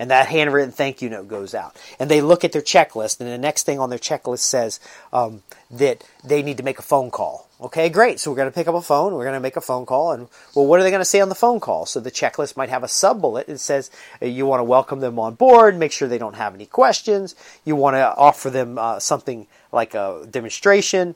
and 0.00 0.10
that 0.10 0.28
handwritten 0.28 0.72
thank 0.72 1.02
you 1.02 1.10
note 1.10 1.28
goes 1.28 1.54
out. 1.54 1.76
And 2.00 2.10
they 2.10 2.22
look 2.22 2.42
at 2.42 2.52
their 2.52 2.62
checklist, 2.62 3.20
and 3.20 3.28
the 3.28 3.36
next 3.36 3.64
thing 3.64 3.78
on 3.78 3.90
their 3.90 3.98
checklist 3.98 4.38
says 4.38 4.80
um, 5.12 5.42
that 5.70 6.02
they 6.24 6.42
need 6.42 6.56
to 6.56 6.62
make 6.62 6.78
a 6.78 6.82
phone 6.82 7.10
call. 7.10 7.48
Okay, 7.60 7.90
great. 7.90 8.18
So 8.18 8.30
we're 8.30 8.38
going 8.38 8.48
to 8.48 8.54
pick 8.54 8.66
up 8.66 8.74
a 8.74 8.80
phone. 8.80 9.12
We're 9.12 9.24
going 9.24 9.34
to 9.34 9.40
make 9.40 9.56
a 9.56 9.60
phone 9.60 9.84
call, 9.84 10.12
and 10.12 10.28
well, 10.56 10.64
what 10.64 10.80
are 10.80 10.82
they 10.82 10.90
going 10.90 11.02
to 11.02 11.04
say 11.04 11.20
on 11.20 11.28
the 11.28 11.34
phone 11.34 11.60
call? 11.60 11.84
So 11.84 12.00
the 12.00 12.10
checklist 12.10 12.56
might 12.56 12.70
have 12.70 12.82
a 12.82 12.88
sub 12.88 13.20
bullet. 13.20 13.50
It 13.50 13.58
says 13.58 13.90
uh, 14.22 14.26
you 14.26 14.46
want 14.46 14.60
to 14.60 14.64
welcome 14.64 15.00
them 15.00 15.18
on 15.18 15.34
board, 15.34 15.76
make 15.76 15.92
sure 15.92 16.08
they 16.08 16.16
don't 16.16 16.36
have 16.36 16.54
any 16.54 16.66
questions. 16.66 17.34
You 17.66 17.76
want 17.76 17.94
to 17.96 18.16
offer 18.16 18.48
them 18.48 18.78
uh, 18.78 19.00
something 19.00 19.46
like 19.70 19.92
a 19.92 20.26
demonstration. 20.30 21.14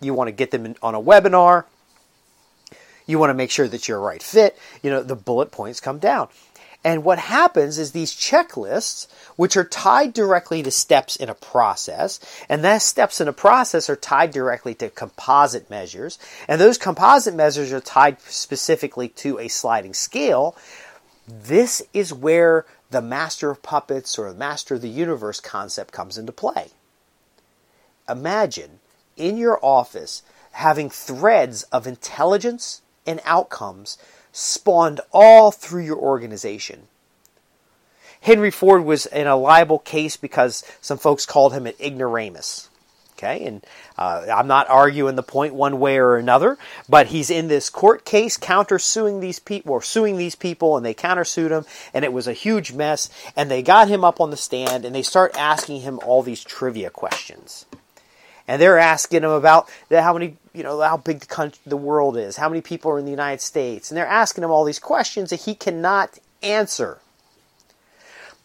You 0.00 0.14
want 0.14 0.28
to 0.28 0.32
get 0.32 0.52
them 0.52 0.64
in, 0.64 0.76
on 0.80 0.94
a 0.94 1.02
webinar. 1.02 1.64
You 3.04 3.18
want 3.18 3.30
to 3.30 3.34
make 3.34 3.50
sure 3.50 3.66
that 3.66 3.88
you're 3.88 3.98
a 3.98 4.00
right 4.00 4.22
fit. 4.22 4.56
You 4.80 4.90
know, 4.90 5.02
the 5.02 5.16
bullet 5.16 5.50
points 5.50 5.80
come 5.80 5.98
down. 5.98 6.28
And 6.84 7.04
what 7.04 7.18
happens 7.20 7.78
is 7.78 7.92
these 7.92 8.12
checklists, 8.12 9.06
which 9.36 9.56
are 9.56 9.64
tied 9.64 10.12
directly 10.12 10.64
to 10.64 10.70
steps 10.70 11.14
in 11.14 11.28
a 11.28 11.34
process, 11.34 12.18
and 12.48 12.64
those 12.64 12.82
steps 12.82 13.20
in 13.20 13.28
a 13.28 13.32
process 13.32 13.88
are 13.88 13.96
tied 13.96 14.32
directly 14.32 14.74
to 14.76 14.90
composite 14.90 15.70
measures, 15.70 16.18
and 16.48 16.60
those 16.60 16.78
composite 16.78 17.34
measures 17.34 17.72
are 17.72 17.80
tied 17.80 18.20
specifically 18.22 19.08
to 19.08 19.38
a 19.38 19.46
sliding 19.46 19.94
scale. 19.94 20.56
This 21.28 21.82
is 21.92 22.12
where 22.12 22.66
the 22.90 23.00
master 23.00 23.50
of 23.50 23.62
puppets 23.62 24.18
or 24.18 24.32
the 24.32 24.38
master 24.38 24.74
of 24.74 24.82
the 24.82 24.88
universe 24.88 25.38
concept 25.38 25.92
comes 25.92 26.18
into 26.18 26.32
play. 26.32 26.68
Imagine 28.08 28.80
in 29.16 29.36
your 29.36 29.64
office 29.64 30.22
having 30.52 30.90
threads 30.90 31.62
of 31.64 31.86
intelligence 31.86 32.82
and 33.06 33.20
outcomes 33.24 33.98
spawned 34.32 35.00
all 35.12 35.52
through 35.52 35.84
your 35.84 35.98
organization. 35.98 36.88
Henry 38.22 38.50
Ford 38.50 38.84
was 38.84 39.06
in 39.06 39.26
a 39.26 39.36
liable 39.36 39.78
case 39.78 40.16
because 40.16 40.64
some 40.80 40.98
folks 40.98 41.26
called 41.26 41.52
him 41.52 41.66
an 41.66 41.74
ignoramus. 41.80 42.68
Okay, 43.18 43.44
and 43.44 43.64
uh, 43.96 44.26
I'm 44.34 44.48
not 44.48 44.68
arguing 44.68 45.14
the 45.14 45.22
point 45.22 45.54
one 45.54 45.78
way 45.78 45.98
or 45.98 46.16
another, 46.16 46.58
but 46.88 47.08
he's 47.08 47.30
in 47.30 47.46
this 47.46 47.70
court 47.70 48.04
case 48.04 48.36
countersuing 48.36 49.20
these 49.20 49.38
people, 49.38 49.72
or 49.72 49.82
suing 49.82 50.16
these 50.16 50.34
people, 50.34 50.76
and 50.76 50.84
they 50.84 50.94
countersued 50.94 51.50
him, 51.50 51.64
and 51.94 52.04
it 52.04 52.12
was 52.12 52.26
a 52.26 52.32
huge 52.32 52.72
mess. 52.72 53.10
And 53.36 53.48
they 53.48 53.62
got 53.62 53.86
him 53.86 54.02
up 54.02 54.20
on 54.20 54.30
the 54.30 54.36
stand, 54.36 54.84
and 54.84 54.92
they 54.92 55.04
start 55.04 55.36
asking 55.36 55.82
him 55.82 56.00
all 56.02 56.22
these 56.24 56.42
trivia 56.42 56.90
questions 56.90 57.64
and 58.48 58.60
they're 58.60 58.78
asking 58.78 59.22
him 59.22 59.30
about 59.30 59.70
how 59.90 60.12
many, 60.12 60.36
you 60.54 60.62
know, 60.62 60.80
how 60.80 60.96
big 60.96 61.20
the 61.20 61.26
country, 61.26 61.60
the 61.64 61.76
world 61.76 62.16
is, 62.16 62.36
how 62.36 62.48
many 62.48 62.60
people 62.60 62.90
are 62.90 62.98
in 62.98 63.04
the 63.04 63.10
United 63.10 63.40
States, 63.40 63.90
and 63.90 63.96
they're 63.96 64.06
asking 64.06 64.44
him 64.44 64.50
all 64.50 64.64
these 64.64 64.78
questions 64.78 65.30
that 65.30 65.42
he 65.42 65.54
cannot 65.54 66.18
answer. 66.42 66.98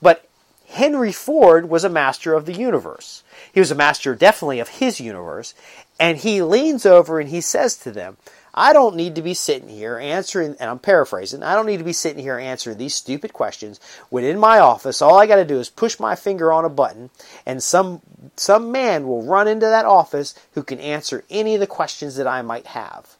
But 0.02 0.28
Henry 0.68 1.12
Ford 1.12 1.70
was 1.70 1.84
a 1.84 1.90
master 1.90 2.34
of 2.34 2.46
the 2.46 2.54
universe. 2.54 3.24
He 3.52 3.60
was 3.60 3.72
a 3.72 3.76
master, 3.76 4.16
definitely, 4.16 4.60
of 4.60 4.70
his 4.70 5.00
universe, 5.00 5.54
and 6.00 6.18
he 6.18 6.42
leans 6.42 6.86
over 6.86 7.20
and 7.20 7.30
he 7.30 7.42
says 7.42 7.78
to 7.78 7.92
them, 7.92 8.18
I 8.58 8.74
don't 8.74 8.96
need 8.96 9.14
to 9.16 9.22
be 9.22 9.36
sitting 9.36 9.70
here 9.70 10.00
answering, 10.00 10.56
and 10.60 10.68
I'm 10.72 10.80
paraphrasing, 10.80 11.44
I 11.44 11.54
don't 11.54 11.68
need 11.68 11.78
to 11.78 11.84
be 11.84 11.94
sitting 11.94 12.24
here 12.24 12.40
answering 12.40 12.80
these 12.80 12.96
stupid 12.96 13.32
questions 13.32 13.80
when 14.10 14.24
in 14.24 14.40
my 14.40 14.58
office 14.58 15.00
all 15.00 15.20
I 15.20 15.28
got 15.28 15.36
to 15.36 15.46
do 15.46 15.60
is 15.60 15.70
push 15.70 16.00
my 16.00 16.16
finger 16.16 16.52
on 16.52 16.66
a 16.66 16.70
button 16.70 17.12
and 17.46 17.62
some 17.62 18.02
some 18.36 18.72
man 18.72 19.08
will 19.08 19.22
run 19.22 19.48
into 19.48 19.68
that 19.68 19.86
office 19.86 20.34
who 20.54 20.64
can 20.64 20.80
answer 20.80 21.24
any 21.30 21.54
of 21.54 21.60
the 21.60 21.68
questions 21.68 22.16
that 22.16 22.26
I 22.26 22.42
might 22.42 22.66
have. 22.66 23.16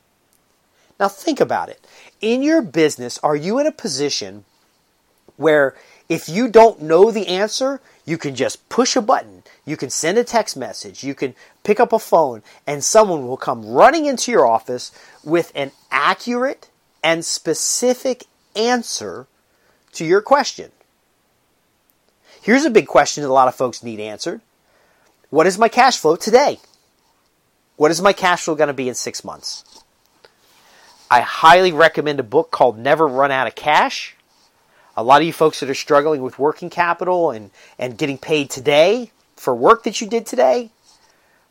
Now 1.00 1.08
think 1.08 1.40
about 1.40 1.70
it. 1.70 1.86
In 2.20 2.42
your 2.42 2.64
business, 2.64 3.20
are 3.20 3.36
you 3.36 3.60
in 3.60 3.68
a 3.68 3.72
position 3.72 4.44
where 5.36 5.76
if 6.10 6.28
you 6.28 6.48
don't 6.48 6.82
know 6.82 7.12
the 7.12 7.28
answer, 7.28 7.80
you 8.06 8.18
can 8.18 8.34
just 8.34 8.68
push 8.70 8.96
a 8.96 9.02
button, 9.02 9.44
you 9.68 9.76
can 9.76 9.90
send 9.90 10.18
a 10.18 10.24
text 10.24 10.56
message, 10.56 11.04
you 11.04 11.14
can 11.14 11.36
pick 11.66 11.82
up 11.82 11.92
a 11.92 12.00
phone, 12.00 12.42
and 12.66 12.82
someone 12.82 13.28
will 13.28 13.36
come 13.36 13.66
running 13.66 14.06
into 14.06 14.32
your 14.32 14.48
office 14.48 14.94
with 15.26 15.52
an 15.56 15.72
accurate 15.92 16.70
and 17.04 17.26
specific 17.26 18.24
answer 18.56 19.28
to 19.92 20.06
your 20.06 20.22
question. 20.22 20.72
Here's 22.42 22.64
a 22.64 22.70
big 22.70 22.88
question 22.88 23.24
that 23.24 23.30
a 23.30 23.34
lot 23.34 23.50
of 23.50 23.56
folks 23.56 23.84
need 23.84 24.00
answered 24.00 24.40
What 25.32 25.46
is 25.48 25.60
my 25.60 25.68
cash 25.68 25.98
flow 25.98 26.16
today? 26.16 26.60
What 27.76 27.92
is 27.92 28.02
my 28.02 28.14
cash 28.14 28.44
flow 28.44 28.56
going 28.56 28.70
to 28.70 28.74
be 28.74 28.88
in 28.88 28.96
six 28.96 29.26
months? 29.26 29.84
I 31.12 31.20
highly 31.20 31.74
recommend 31.74 32.22
a 32.22 32.24
book 32.24 32.52
called 32.52 32.78
Never 32.78 33.06
Run 33.06 33.32
Out 33.32 33.48
of 33.48 33.56
Cash. 33.56 34.16
A 34.96 35.04
lot 35.04 35.22
of 35.22 35.28
you 35.28 35.34
folks 35.34 35.60
that 35.60 35.70
are 35.70 35.76
struggling 35.76 36.22
with 36.22 36.40
working 36.40 36.70
capital 36.70 37.32
and, 37.32 37.52
and 37.78 37.98
getting 37.98 38.18
paid 38.18 38.50
today 38.50 39.12
for 39.38 39.56
work 39.56 39.84
that 39.84 40.02
you 40.02 40.08
did 40.08 40.26
today, 40.26 40.72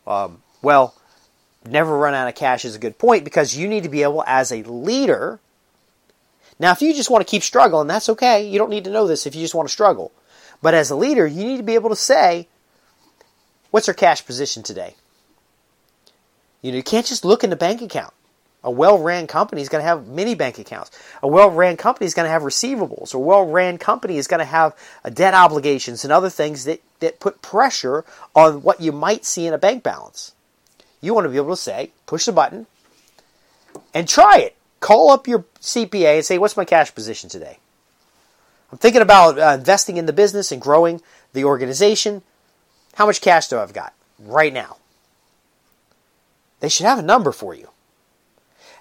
um, 0.07 0.43
well, 0.63 0.95
never 1.65 1.97
run 1.97 2.15
out 2.15 2.29
of 2.29 2.35
cash 2.35 2.65
is 2.65 2.77
a 2.77 2.79
good 2.79 2.99
point 2.99 3.25
because 3.25 3.57
you 3.57 3.69
need 3.69 3.83
to 3.85 3.89
be 3.89 4.03
able, 4.03 4.23
as 4.27 4.53
a 4.53 4.63
leader, 4.63 5.41
now 6.59 6.73
if 6.73 6.83
you 6.83 6.95
just 6.95 7.11
want 7.11 7.27
to 7.27 7.31
keep 7.31 7.43
struggling, 7.43 7.87
that's 7.87 8.09
okay. 8.11 8.47
You 8.47 8.59
don't 8.59 8.71
need 8.71 8.85
to 8.85 8.91
know 8.91 9.07
this 9.07 9.27
if 9.27 9.35
you 9.35 9.41
just 9.43 9.55
want 9.55 9.69
to 9.69 9.73
struggle. 9.73 10.13
But 10.63 10.75
as 10.75 10.91
a 10.91 10.97
leader, 10.97 11.27
you 11.27 11.45
need 11.45 11.59
to 11.59 11.63
be 11.63 11.75
able 11.75 11.91
to 11.91 11.97
say, 11.97 12.49
what's 13.71 13.89
our 13.89 13.95
cash 13.95 14.25
position 14.25 14.63
today? 14.63 14.95
You 16.63 16.73
know, 16.73 16.79
you 16.79 16.83
can't 16.83 17.07
just 17.07 17.25
look 17.25 17.45
in 17.45 17.51
the 17.51 17.57
bank 17.57 17.83
account. 17.83 18.13
A 18.65 18.71
well-ran 18.71 19.29
company 19.29 19.63
is 19.63 19.69
going 19.69 19.83
to 19.83 19.87
have 19.87 20.09
many 20.09 20.35
bank 20.35 20.59
accounts. 20.59 20.91
A 21.23 21.29
well-ran 21.29 21.77
company 21.77 22.07
is 22.07 22.15
going 22.15 22.27
to 22.27 22.31
have 22.31 22.43
receivables. 22.43 23.15
A 23.15 23.19
well-ran 23.19 23.79
company 23.79 24.17
is 24.17 24.27
going 24.27 24.41
to 24.41 24.45
have 24.45 24.75
debt 25.13 25.35
obligations 25.35 26.03
and 26.05 26.13
other 26.13 26.31
things 26.31 26.65
that, 26.65 26.81
that 27.01 27.21
put 27.21 27.43
pressure 27.43 28.05
on 28.35 28.63
what 28.63 28.81
you 28.81 28.93
might 28.93 29.25
see 29.25 29.47
in 29.47 29.55
a 29.55 29.59
bank 29.59 29.83
balance. 29.83 30.33
You 31.01 31.15
want 31.15 31.25
to 31.27 31.31
be 31.31 31.37
able 31.37 31.51
to 31.51 31.57
say, 31.57 31.93
push 32.07 32.27
the 32.27 32.33
button, 32.33 32.67
and 33.95 34.09
try 34.09 34.39
it. 34.39 34.57
Call 34.81 35.11
up 35.11 35.27
your 35.27 35.45
CPA 35.61 36.17
and 36.17 36.25
say, 36.25 36.39
what's 36.39 36.57
my 36.57 36.65
cash 36.65 36.95
position 36.95 37.29
today? 37.29 37.59
I'm 38.71 38.79
thinking 38.79 39.03
about 39.03 39.39
uh, 39.39 39.57
investing 39.59 39.97
in 39.97 40.07
the 40.07 40.13
business 40.13 40.51
and 40.51 40.61
growing 40.61 41.01
the 41.33 41.45
organization. 41.45 42.23
How 42.95 43.07
much 43.07 43.21
cash 43.21 43.49
do 43.49 43.59
I've 43.59 43.73
got 43.73 43.95
right 44.19 44.53
now? 44.53 44.79
They 46.61 46.69
should 46.69 46.87
have 46.87 46.99
a 46.99 47.03
number 47.03 47.33
for 47.33 47.55
you. 47.55 47.71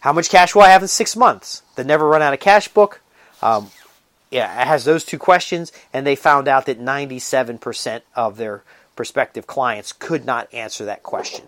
How 0.01 0.13
much 0.13 0.29
cash 0.29 0.55
will 0.55 0.61
I 0.61 0.69
have 0.69 0.81
in 0.81 0.87
six 0.87 1.15
months? 1.15 1.63
The 1.75 1.83
Never 1.83 2.07
Run 2.07 2.21
Out 2.21 2.33
of 2.33 2.39
Cash 2.39 2.67
book. 2.69 3.01
Um, 3.41 3.71
yeah, 4.31 4.61
it 4.61 4.67
has 4.67 4.85
those 4.85 5.05
two 5.05 5.19
questions, 5.19 5.71
and 5.93 6.05
they 6.05 6.15
found 6.15 6.47
out 6.47 6.65
that 6.65 6.79
97% 6.79 8.01
of 8.15 8.37
their 8.37 8.63
prospective 8.95 9.47
clients 9.47 9.93
could 9.93 10.25
not 10.25 10.53
answer 10.53 10.85
that 10.85 11.03
question. 11.03 11.45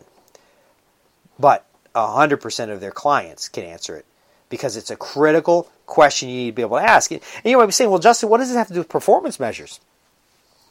But 1.40 1.66
100% 1.96 2.70
of 2.70 2.80
their 2.80 2.92
clients 2.92 3.50
can 3.50 3.63
answer 3.63 3.96
it 3.96 4.06
because 4.50 4.78
it's 4.78 4.92
a 4.92 4.96
critical 4.96 5.70
question 5.86 6.30
you 6.30 6.36
need 6.36 6.52
to 6.52 6.56
be 6.56 6.62
able 6.62 6.78
to 6.78 6.84
ask. 6.84 7.12
And 7.12 7.22
you 7.44 7.58
might 7.58 7.66
be 7.66 7.72
saying, 7.72 7.90
well, 7.90 8.00
Justin, 8.00 8.30
what 8.30 8.38
does 8.38 8.50
this 8.50 8.58
have 8.58 8.68
to 8.68 8.74
do 8.74 8.80
with 8.80 8.90
performance 8.90 9.40
measures? 9.40 9.80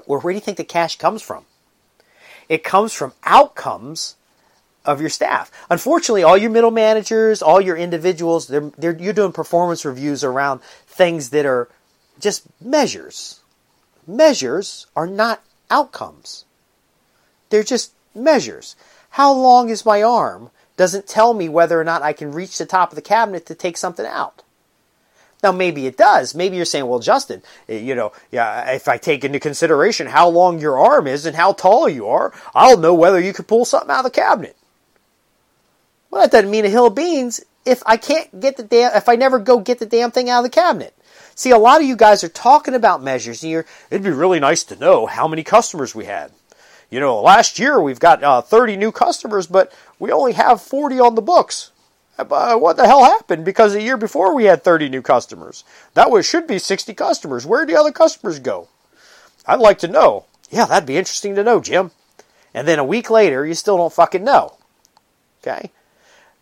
Well, 0.07 0.21
where 0.21 0.33
do 0.33 0.37
you 0.37 0.41
think 0.41 0.57
the 0.57 0.65
cash 0.65 0.97
comes 0.97 1.23
from? 1.23 1.45
It 2.49 2.63
comes 2.63 2.93
from 2.93 3.13
outcomes 3.25 4.15
of 4.85 5.01
your 5.01 5.11
staff. 5.11 5.51
Unfortunately, 5.69 6.23
all 6.23 6.37
your 6.37 6.51
middle 6.51 6.71
managers, 6.71 7.43
all 7.43 7.61
your 7.61 7.77
individuals, 7.77 8.47
they're, 8.47 8.71
they're, 8.79 8.97
you're 8.97 9.13
doing 9.13 9.33
performance 9.33 9.85
reviews 9.85 10.23
around 10.23 10.63
things 10.87 11.31
that 11.31 11.45
are 11.45 11.69
just 12.21 12.45
measures. 12.61 13.41
Measures 14.07 14.87
are 14.95 15.07
not 15.07 15.43
outcomes. 15.71 16.45
They're 17.51 17.63
just 17.63 17.93
measures. 18.15 18.77
How 19.11 19.33
long 19.33 19.69
is 19.69 19.87
my 19.87 20.03
arm? 20.03 20.51
Doesn't 20.77 21.07
tell 21.07 21.33
me 21.35 21.49
whether 21.49 21.81
or 21.81 21.85
not 21.85 22.03
I 22.03 22.13
can 22.13 22.33
reach 22.33 22.59
the 22.59 22.67
top 22.67 22.91
of 22.91 22.97
the 22.97 23.03
cabinet 23.03 23.47
to 23.47 23.55
take 23.55 23.77
something 23.77 24.07
out. 24.07 24.43
Now, 25.43 25.53
maybe 25.53 25.87
it 25.87 25.97
does. 25.97 26.35
Maybe 26.35 26.57
you're 26.57 26.65
saying, 26.65 26.87
well, 26.87 26.99
Justin, 26.99 27.43
eh, 27.69 27.79
you 27.79 27.95
know, 27.95 28.13
yeah, 28.31 28.73
if 28.73 28.89
I 28.89 28.97
take 28.97 29.25
into 29.25 29.39
consideration 29.39 30.07
how 30.07 30.29
long 30.29 30.59
your 30.59 30.79
arm 30.79 31.07
is 31.07 31.27
and 31.27 31.37
how 31.37 31.53
tall 31.53 31.89
you 31.89 32.09
are, 32.09 32.33
I'll 32.55 32.79
know 32.79 32.95
whether 32.95 33.21
you 33.21 33.33
could 33.33 33.47
pull 33.47 33.65
something 33.65 33.91
out 33.91 33.99
of 33.99 34.05
the 34.05 34.11
cabinet. 34.11 34.57
Well, 36.11 36.23
that 36.23 36.33
doesn't 36.33 36.51
mean 36.51 36.65
a 36.65 36.71
hill 36.71 36.87
of 36.87 36.95
beans 36.95 37.43
if 37.65 37.83
I 37.85 37.97
can't 37.97 38.41
get 38.41 38.57
the 38.57 38.63
damn, 38.63 38.97
if 38.97 39.09
I 39.09 39.17
never 39.17 39.39
go 39.39 39.61
get 39.61 39.79
the 39.79 39.87
damn 39.87 40.11
thing 40.11 40.31
out 40.31 40.45
of 40.45 40.51
the 40.51 40.51
cabinet. 40.51 40.95
See, 41.37 41.51
a 41.51 41.59
lot 41.59 41.83
of 41.83 41.87
you 41.87 41.97
guys 41.97 42.25
are 42.25 42.31
talking 42.31 42.73
about 42.73 43.03
measures, 43.03 43.43
and 43.43 43.53
you're, 43.53 43.67
it'd 43.91 44.03
be 44.03 44.11
really 44.11 44.41
nice 44.41 44.65
to 44.65 44.77
know 44.77 45.05
how 45.05 45.29
many 45.29 45.43
customers 45.43 45.95
we 45.95 46.07
had. 46.07 46.33
You 46.89 46.99
know, 46.99 47.21
last 47.21 47.59
year 47.59 47.79
we've 47.79 48.01
got 48.01 48.25
uh, 48.25 48.41
30 48.41 48.79
new 48.79 48.91
customers, 48.91 49.47
but 49.47 49.71
we 49.99 50.11
only 50.11 50.33
have 50.33 50.63
40 50.63 50.99
on 50.99 51.15
the 51.15 51.21
books. 51.21 51.73
Uh, 52.19 52.57
what 52.57 52.79
the 52.79 52.87
hell 52.87 53.05
happened? 53.05 53.45
Because 53.45 53.75
the 53.75 53.83
year 53.83 53.99
before 53.99 54.35
we 54.35 54.45
had 54.45 54.65
30 54.65 54.89
new 54.89 55.03
customers. 55.03 55.63
That 55.93 56.11
was 56.11 56.25
should 56.25 56.47
be 56.47 56.59
60 56.59 56.95
customers. 56.95 57.45
Where 57.45 57.67
did 57.67 57.75
the 57.75 57.79
other 57.79 57.93
customers 57.93 58.39
go? 58.39 58.69
I'd 59.45 59.61
like 59.61 59.79
to 59.81 59.89
know. 59.89 60.25
Yeah, 60.51 60.65
that'd 60.65 60.87
be 60.87 60.97
interesting 60.97 61.35
to 61.35 61.45
know, 61.45 61.61
Jim. 61.61 61.91
And 62.55 62.67
then 62.67 62.79
a 62.79 62.85
week 62.85 63.11
later, 63.11 63.45
you 63.45 63.53
still 63.53 63.77
don't 63.77 63.93
fucking 63.93 64.25
know. 64.25 64.55
Okay? 65.43 65.71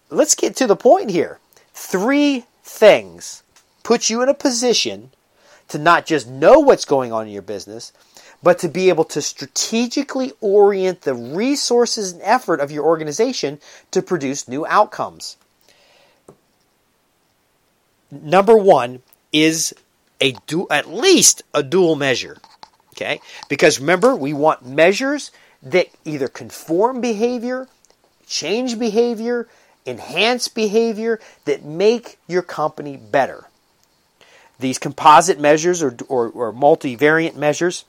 Let's 0.09 0.37
get 0.37 0.55
to 0.57 0.69
the 0.69 0.77
point 0.77 1.11
here. 1.11 1.41
Three 1.73 2.45
things 2.63 3.43
put 3.85 4.11
you 4.11 4.21
in 4.23 4.29
a 4.29 4.35
position 4.35 5.13
to 5.69 5.79
not 5.79 6.05
just 6.05 6.29
know 6.29 6.59
what's 6.59 6.85
going 6.85 7.13
on 7.13 7.27
in 7.27 7.33
your 7.33 7.43
business, 7.43 7.93
but 8.43 8.59
to 8.59 8.69
be 8.69 8.89
able 8.89 9.05
to 9.05 9.23
strategically 9.23 10.33
orient 10.41 11.03
the 11.03 11.15
resources 11.15 12.13
and 12.13 12.21
effort 12.23 12.61
of 12.61 12.71
your 12.71 12.85
organization 12.85 13.61
to 13.93 14.03
produce 14.03 14.49
new 14.49 14.67
outcomes. 14.67 15.37
Number 18.11 18.57
one 18.57 19.03
is 19.33 19.75
a 20.21 20.33
du- 20.47 20.69
at 20.71 20.89
least 20.89 21.43
a 21.53 21.63
dual 21.63 21.97
measure. 21.97 22.39
Okay? 22.93 23.21
Because 23.49 23.81
remember, 23.81 24.15
we 24.15 24.33
want 24.33 24.67
measures 24.67 25.31
that 25.63 25.89
either 26.05 26.29
conform 26.29 27.01
behavior, 27.01 27.67
change 28.27 28.79
behavior, 28.79 29.49
enhance 29.87 30.49
behavior, 30.49 31.19
that 31.47 31.65
make 31.65 32.19
your 32.29 32.43
company 32.43 32.97
better. 32.97 33.47
These 34.59 34.79
composite 34.79 35.41
measures 35.41 35.83
or, 35.83 35.97
or, 36.09 36.29
or 36.29 36.53
multivariate 36.53 37.37
measures 37.37 37.85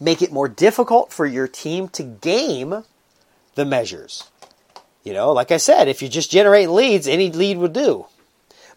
make 0.00 0.22
it 0.22 0.32
more 0.32 0.48
difficult 0.48 1.12
for 1.12 1.24
your 1.26 1.48
team 1.48 1.88
to 1.88 2.02
game 2.02 2.84
the 3.54 3.64
measures. 3.64 4.30
You 5.04 5.12
know, 5.12 5.32
like 5.32 5.52
I 5.52 5.56
said, 5.56 5.88
if 5.88 6.02
you 6.02 6.08
just 6.08 6.30
generate 6.30 6.68
leads, 6.68 7.06
any 7.06 7.30
lead 7.30 7.58
would 7.58 7.72
do. 7.72 8.06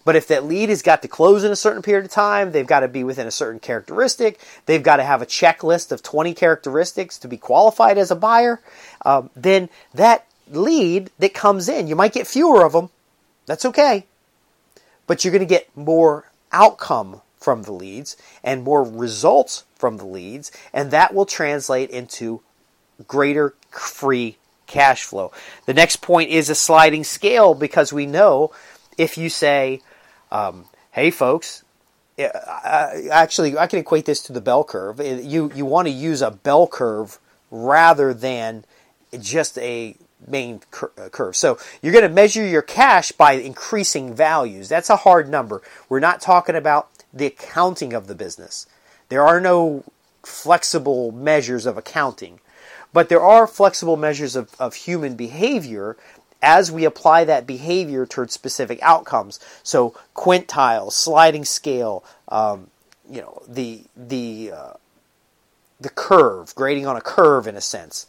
But 0.05 0.15
if 0.15 0.27
that 0.27 0.45
lead 0.45 0.69
has 0.69 0.81
got 0.81 1.01
to 1.01 1.07
close 1.07 1.43
in 1.43 1.51
a 1.51 1.55
certain 1.57 1.81
period 1.81 2.05
of 2.05 2.11
time, 2.11 2.51
they've 2.51 2.65
got 2.65 2.79
to 2.81 2.87
be 2.87 3.03
within 3.03 3.27
a 3.27 3.31
certain 3.31 3.59
characteristic, 3.59 4.39
they've 4.65 4.81
got 4.81 4.97
to 4.97 5.03
have 5.03 5.21
a 5.21 5.25
checklist 5.25 5.91
of 5.91 6.01
20 6.01 6.33
characteristics 6.33 7.17
to 7.19 7.27
be 7.27 7.37
qualified 7.37 7.97
as 7.97 8.09
a 8.09 8.15
buyer, 8.15 8.61
um, 9.05 9.29
then 9.35 9.69
that 9.93 10.25
lead 10.49 11.11
that 11.19 11.33
comes 11.33 11.67
in, 11.67 11.87
you 11.87 11.95
might 11.95 12.13
get 12.13 12.27
fewer 12.27 12.63
of 12.63 12.71
them. 12.71 12.89
That's 13.45 13.65
okay. 13.65 14.05
But 15.05 15.23
you're 15.23 15.31
going 15.31 15.41
to 15.41 15.45
get 15.45 15.75
more 15.75 16.25
outcome 16.51 17.21
from 17.37 17.63
the 17.63 17.71
leads 17.71 18.17
and 18.43 18.63
more 18.63 18.83
results 18.83 19.63
from 19.75 19.97
the 19.97 20.05
leads, 20.05 20.51
and 20.73 20.91
that 20.91 21.13
will 21.13 21.25
translate 21.25 21.89
into 21.89 22.41
greater 23.07 23.53
free 23.71 24.37
cash 24.67 25.03
flow. 25.03 25.31
The 25.65 25.73
next 25.73 25.97
point 25.97 26.29
is 26.29 26.49
a 26.49 26.55
sliding 26.55 27.03
scale 27.03 27.53
because 27.53 27.93
we 27.93 28.05
know 28.05 28.51
if 28.97 29.17
you 29.17 29.29
say, 29.29 29.81
um, 30.31 30.65
hey, 30.91 31.11
folks, 31.11 31.63
actually, 32.17 33.57
I 33.57 33.67
can 33.67 33.79
equate 33.79 34.05
this 34.05 34.21
to 34.23 34.33
the 34.33 34.41
bell 34.41 34.63
curve. 34.63 34.99
You, 34.99 35.51
you 35.55 35.65
want 35.65 35.87
to 35.87 35.93
use 35.93 36.21
a 36.21 36.31
bell 36.31 36.67
curve 36.67 37.19
rather 37.49 38.13
than 38.13 38.65
just 39.19 39.57
a 39.57 39.95
main 40.27 40.61
uh, 40.81 41.09
curve. 41.09 41.35
So 41.35 41.57
you're 41.81 41.93
going 41.93 42.07
to 42.07 42.13
measure 42.13 42.45
your 42.45 42.61
cash 42.61 43.11
by 43.11 43.33
increasing 43.33 44.13
values. 44.13 44.69
That's 44.69 44.89
a 44.89 44.97
hard 44.97 45.29
number. 45.29 45.61
We're 45.87 45.99
not 45.99 46.21
talking 46.21 46.55
about 46.55 46.89
the 47.13 47.27
accounting 47.27 47.93
of 47.93 48.07
the 48.07 48.15
business. 48.15 48.67
There 49.09 49.25
are 49.25 49.41
no 49.41 49.83
flexible 50.23 51.11
measures 51.11 51.65
of 51.65 51.77
accounting, 51.77 52.39
but 52.93 53.09
there 53.09 53.21
are 53.21 53.47
flexible 53.47 53.97
measures 53.97 54.35
of, 54.35 54.53
of 54.59 54.75
human 54.75 55.15
behavior 55.15 55.97
as 56.41 56.71
we 56.71 56.85
apply 56.85 57.25
that 57.25 57.45
behavior 57.45 58.05
towards 58.05 58.33
specific 58.33 58.79
outcomes. 58.81 59.39
So 59.63 59.95
quintile, 60.15 60.91
sliding 60.91 61.45
scale, 61.45 62.03
um, 62.29 62.67
you 63.09 63.21
know, 63.21 63.41
the 63.47 63.83
the 63.95 64.51
uh, 64.53 64.73
the 65.79 65.89
curve, 65.89 66.53
grading 66.55 66.85
on 66.85 66.95
a 66.95 67.01
curve 67.01 67.47
in 67.47 67.55
a 67.55 67.61
sense. 67.61 68.05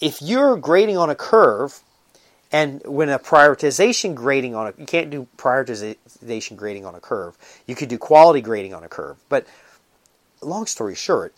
If 0.00 0.22
you're 0.22 0.56
grading 0.56 0.96
on 0.96 1.10
a 1.10 1.14
curve, 1.14 1.82
and 2.52 2.82
when 2.84 3.08
a 3.08 3.18
prioritization 3.18 4.14
grading 4.14 4.54
on 4.54 4.68
a, 4.68 4.74
you 4.76 4.86
can't 4.86 5.10
do 5.10 5.28
prioritization 5.36 6.56
grading 6.56 6.84
on 6.84 6.94
a 6.94 7.00
curve. 7.00 7.36
You 7.66 7.76
could 7.76 7.88
do 7.88 7.98
quality 7.98 8.40
grading 8.40 8.74
on 8.74 8.82
a 8.82 8.88
curve. 8.88 9.18
But 9.28 9.46
long 10.40 10.66
story 10.66 10.94
short, 10.94 11.34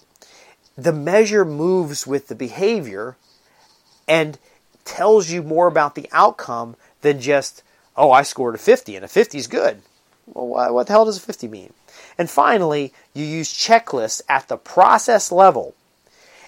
the 0.77 0.93
measure 0.93 1.45
moves 1.45 2.07
with 2.07 2.29
the 2.29 2.35
behavior 2.35 3.17
and 4.09 4.39
tells 4.85 5.31
you 5.31 5.43
more 5.43 5.67
about 5.67 5.95
the 5.95 6.09
outcome 6.13 6.77
than 7.03 7.21
just, 7.21 7.63
oh, 7.97 8.11
I 8.11 8.23
scored 8.23 8.55
a 8.55 8.59
50 8.59 8.97
and 8.97 9.05
a 9.05 9.09
50 9.09 9.39
is 9.39 9.47
good. 9.47 9.83
Well, 10.27 10.73
what 10.73 10.87
the 10.87 10.93
hell 10.93 11.05
does 11.05 11.19
a 11.19 11.21
50 11.21 11.49
mean? 11.49 11.73
And 12.17 12.31
finally, 12.31 12.93
you 13.13 13.25
use 13.25 13.53
checklists 13.53 14.23
at 14.29 14.49
the 14.49 14.57
process 14.57 15.31
level. 15.31 15.75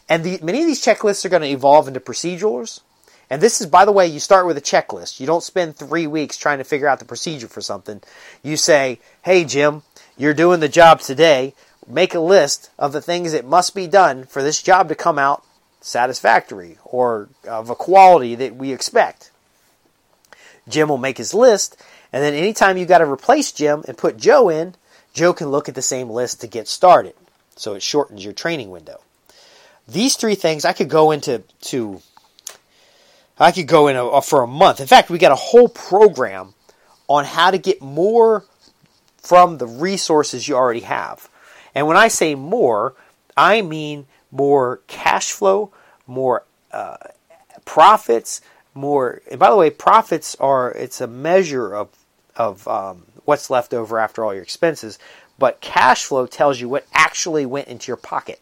And 0.09 0.23
the, 0.23 0.39
many 0.43 0.61
of 0.61 0.67
these 0.67 0.85
checklists 0.85 1.25
are 1.25 1.31
going 1.31 1.43
to 1.43 1.49
evolve 1.49 1.89
into 1.89 2.01
procedures 2.01 2.81
and 3.31 3.41
this 3.41 3.61
is, 3.61 3.67
by 3.67 3.85
the 3.85 3.93
way, 3.93 4.07
you 4.07 4.21
start 4.21 4.47
with 4.47 4.59
a 4.59 4.63
checklist. 4.63 5.19
You 5.19 5.27
don't 5.27 5.43
spend 5.43 5.77
three 5.77 6.07
weeks 6.07 6.37
trying 6.37 6.59
to 6.59 6.65
figure 6.65 6.89
out 6.89 6.99
the 6.99 7.05
procedure 7.05 7.49
for 7.49 7.61
something. 7.61 8.03
You 8.43 8.57
say, 8.57 9.01
hey, 9.23 9.45
Jim, 9.45 9.83
you're 10.17 10.35
doing 10.35 10.61
the 10.61 10.69
job 10.69 11.01
today. 11.01 11.55
Make 11.87 12.15
a 12.15 12.21
list 12.21 12.71
of 12.79 12.93
the 12.93 13.01
things 13.01 13.33
that 13.33 13.45
must 13.45 13.75
be 13.75 13.87
done 13.87 14.25
for 14.25 14.43
this 14.43 14.63
job 14.63 14.89
to 14.89 14.95
come 14.95 15.19
out 15.19 15.43
satisfactory 15.81 16.79
or 16.85 17.29
of 17.47 17.71
a 17.71 17.75
quality 17.75 18.35
that 18.35 18.57
we 18.57 18.73
expect. 18.73 19.31
Jim 20.69 20.89
will 20.89 20.99
make 20.99 21.19
his 21.19 21.35
list, 21.35 21.77
and 22.11 22.23
then 22.23 22.33
anytime 22.33 22.79
you've 22.79 22.89
got 22.89 22.99
to 22.99 23.11
replace 23.11 23.53
Jim 23.53 23.85
and 23.87 23.99
put 23.99 24.17
Joe 24.17 24.49
in, 24.49 24.77
Joe 25.13 25.35
can 25.35 25.49
look 25.49 25.69
at 25.69 25.75
the 25.75 25.83
same 25.83 26.09
list 26.09 26.41
to 26.41 26.47
get 26.47 26.69
started. 26.69 27.15
So 27.57 27.75
it 27.75 27.83
shortens 27.83 28.25
your 28.25 28.33
training 28.33 28.71
window. 28.71 29.01
These 29.87 30.17
three 30.17 30.35
things 30.35 30.65
I 30.65 30.73
could 30.73 30.89
go 30.89 31.11
into 31.11 31.43
to 31.63 32.01
I 33.39 33.51
could 33.51 33.67
go 33.67 33.89
in 33.89 33.97
a, 33.97 34.23
for 34.23 34.43
a 34.43 34.47
month. 34.47 34.81
In 34.81 34.87
fact, 34.87 35.11
we 35.11 35.19
got 35.19 35.33
a 35.33 35.37
whole 35.37 35.69
program 35.69 36.55
on 37.09 37.25
how 37.25 37.51
to 37.51 37.59
get 37.59 37.83
more 37.83 38.45
from 39.17 39.59
the 39.59 39.67
resources 39.67 40.47
you 40.47 40.55
already 40.55 40.81
have. 40.81 41.29
And 41.75 41.87
when 41.87 41.97
I 41.97 42.09
say 42.09 42.35
more, 42.35 42.95
I 43.37 43.63
mean 43.63 44.07
more 44.31 44.81
cash 44.87 45.33
flow, 45.33 45.73
more 46.07 46.45
uh, 46.73 46.97
profits, 47.65 48.41
more. 48.75 49.23
And 49.31 49.41
by 49.41 49.51
the 49.51 49.57
way, 49.57 49.71
profits 49.71 50.37
are 50.37 50.71
it's 50.73 51.01
a 51.01 51.07
measure 51.07 51.75
of 51.75 51.89
of 52.37 52.67
um, 52.69 53.05
what's 53.25 53.51
left 53.51 53.75
over 53.75 53.99
after 53.99 54.25
all 54.25 54.35
your 54.35 54.43
expenses. 54.43 54.99
But 55.39 55.61
cash 55.61 56.05
flow 56.05 56.27
tells 56.27 56.61
you 56.61 56.69
what 56.69 56.87
actually 56.93 57.47
went 57.47 57.69
into 57.69 57.89
your 57.89 57.97
pocket. 57.97 58.41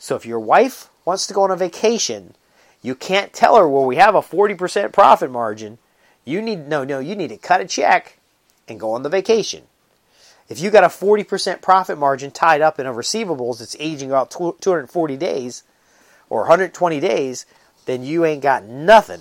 So 0.00 0.16
if 0.16 0.24
your 0.24 0.40
wife 0.40 0.88
wants 1.04 1.26
to 1.26 1.34
go 1.34 1.42
on 1.42 1.50
a 1.50 1.56
vacation, 1.56 2.34
you 2.80 2.94
can't 2.94 3.34
tell 3.34 3.56
her, 3.56 3.68
well, 3.68 3.84
we 3.84 3.96
have 3.96 4.14
a 4.14 4.22
40% 4.22 4.94
profit 4.94 5.30
margin. 5.30 5.76
You 6.24 6.40
need 6.40 6.66
no, 6.66 6.84
no, 6.84 7.00
you 7.00 7.14
need 7.14 7.28
to 7.28 7.36
cut 7.36 7.60
a 7.60 7.66
check 7.66 8.18
and 8.66 8.80
go 8.80 8.92
on 8.92 9.02
the 9.02 9.10
vacation. 9.10 9.64
If 10.48 10.58
you 10.58 10.70
got 10.70 10.84
a 10.84 10.88
40% 10.88 11.60
profit 11.60 11.98
margin 11.98 12.30
tied 12.30 12.62
up 12.62 12.80
in 12.80 12.86
a 12.86 12.94
receivables 12.94 13.58
that's 13.58 13.76
aging 13.78 14.08
about 14.08 14.30
240 14.30 15.16
days 15.18 15.64
or 16.30 16.40
120 16.40 16.98
days, 16.98 17.44
then 17.84 18.02
you 18.02 18.24
ain't 18.24 18.42
got 18.42 18.64
nothing. 18.64 19.20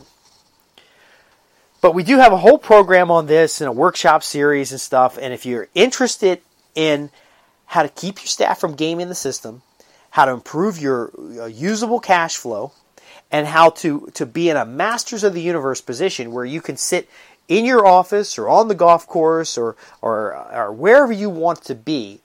But 1.81 1.93
we 1.93 2.03
do 2.03 2.19
have 2.19 2.31
a 2.31 2.37
whole 2.37 2.57
program 2.57 3.11
on 3.11 3.25
this 3.27 3.59
and 3.59 3.67
a 3.67 3.73
workshop 3.73 4.23
series 4.23 4.71
and 4.71 4.79
stuff. 4.79 5.17
And 5.21 5.33
if 5.33 5.45
you're 5.45 5.67
interested 5.75 6.39
in 6.73 7.11
how 7.65 7.83
to 7.83 7.89
keep 7.89 8.19
your 8.19 8.27
staff 8.27 8.59
from 8.59 8.75
gaming 8.75 9.09
the 9.09 9.15
system, 9.15 9.61
how 10.11 10.25
to 10.25 10.31
improve 10.31 10.79
your 10.79 11.11
uh, 11.39 11.45
usable 11.45 11.99
cash 11.99 12.37
flow, 12.37 12.71
and 13.31 13.47
how 13.47 13.69
to, 13.69 14.09
to 14.13 14.25
be 14.25 14.49
in 14.49 14.57
a 14.57 14.65
masters 14.65 15.23
of 15.23 15.33
the 15.33 15.41
universe 15.41 15.81
position 15.81 16.31
where 16.31 16.45
you 16.45 16.61
can 16.61 16.77
sit 16.77 17.07
in 17.47 17.65
your 17.65 17.85
office 17.85 18.37
or 18.37 18.49
on 18.49 18.67
the 18.67 18.75
golf 18.75 19.07
course 19.07 19.57
or, 19.57 19.75
or, 20.01 20.35
or 20.53 20.71
wherever 20.71 21.11
you 21.11 21.29
want 21.29 21.63
to 21.63 21.75
be 21.75 22.21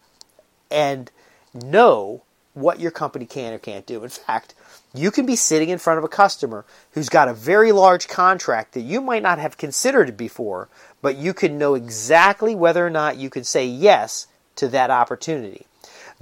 and 0.71 1.11
know 1.53 2.23
what 2.55 2.81
your 2.81 2.91
company 2.91 3.27
can 3.27 3.53
or 3.53 3.59
can't 3.59 3.87
do. 3.87 4.03
In 4.03 4.11
fact, 4.11 4.55
you 4.95 5.11
can 5.11 5.27
be 5.27 5.37
sitting 5.37 5.71
in 5.71 5.79
front 5.79 5.99
of 5.99 6.05
a 6.05 6.09
customer 6.09 6.65
who's 6.93 7.09
got 7.09 7.29
a 7.29 7.35
very 7.35 7.73
large 7.73 8.07
contract 8.07 8.75
that 8.75 8.83
you 8.83 9.01
might 9.01 9.23
not 9.23 9.39
have 9.39 9.59
considered 9.59 10.17
before, 10.17 10.69
but 11.03 11.17
you 11.17 11.35
can 11.35 11.59
know 11.59 11.75
exactly 11.75 12.55
whether 12.55 12.87
or 12.87 12.91
not 12.91 13.17
you 13.17 13.29
can 13.29 13.45
say 13.45 13.67
yes 13.67 14.27
to 14.57 14.69
that 14.69 14.91
opportunity. 14.91 15.67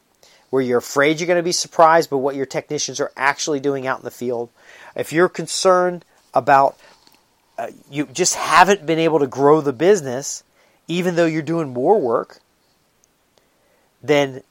where 0.51 0.61
you're 0.61 0.79
afraid 0.79 1.19
you're 1.19 1.27
going 1.27 1.37
to 1.37 1.43
be 1.43 1.51
surprised 1.51 2.09
by 2.09 2.15
what 2.15 2.35
your 2.35 2.45
technicians 2.45 3.01
are 3.01 3.11
actually 3.17 3.59
doing 3.59 3.87
out 3.87 3.99
in 3.99 4.05
the 4.05 4.11
field, 4.11 4.49
if 4.95 5.11
you're 5.11 5.29
concerned 5.29 6.05
about 6.33 6.77
uh, 7.57 7.67
you 7.89 8.05
just 8.07 8.35
haven't 8.35 8.85
been 8.85 8.99
able 8.99 9.19
to 9.19 9.27
grow 9.27 9.61
the 9.61 9.73
business, 9.73 10.43
even 10.87 11.15
though 11.15 11.25
you're 11.25 11.41
doing 11.41 11.73
more 11.73 11.99
work, 11.99 12.39
then 14.01 14.43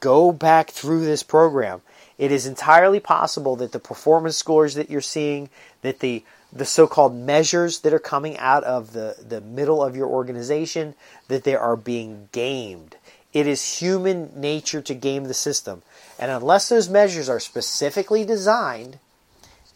go 0.00 0.32
back 0.32 0.70
through 0.70 1.04
this 1.04 1.22
program. 1.22 1.82
It 2.16 2.30
is 2.30 2.46
entirely 2.46 3.00
possible 3.00 3.56
that 3.56 3.72
the 3.72 3.80
performance 3.80 4.36
scores 4.36 4.74
that 4.74 4.90
you're 4.90 5.00
seeing, 5.00 5.48
that 5.82 6.00
the 6.00 6.22
the 6.52 6.64
so-called 6.64 7.12
measures 7.12 7.80
that 7.80 7.92
are 7.92 7.98
coming 7.98 8.38
out 8.38 8.62
of 8.62 8.92
the, 8.92 9.16
the 9.28 9.40
middle 9.40 9.82
of 9.82 9.96
your 9.96 10.06
organization, 10.06 10.94
that 11.26 11.42
they 11.42 11.56
are 11.56 11.74
being 11.74 12.28
gamed. 12.30 12.94
It 13.32 13.48
is 13.48 13.80
human 13.80 14.30
nature 14.40 14.80
to 14.82 14.94
game 14.94 15.24
the 15.24 15.34
system. 15.34 15.82
And 16.16 16.30
unless 16.30 16.68
those 16.68 16.88
measures 16.88 17.28
are 17.28 17.40
specifically 17.40 18.24
designed 18.24 19.00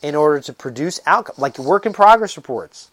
in 0.02 0.14
order 0.14 0.40
to 0.40 0.52
produce 0.52 1.00
outcome, 1.06 1.36
like 1.38 1.58
work 1.58 1.86
in 1.86 1.92
progress 1.92 2.36
reports, 2.36 2.90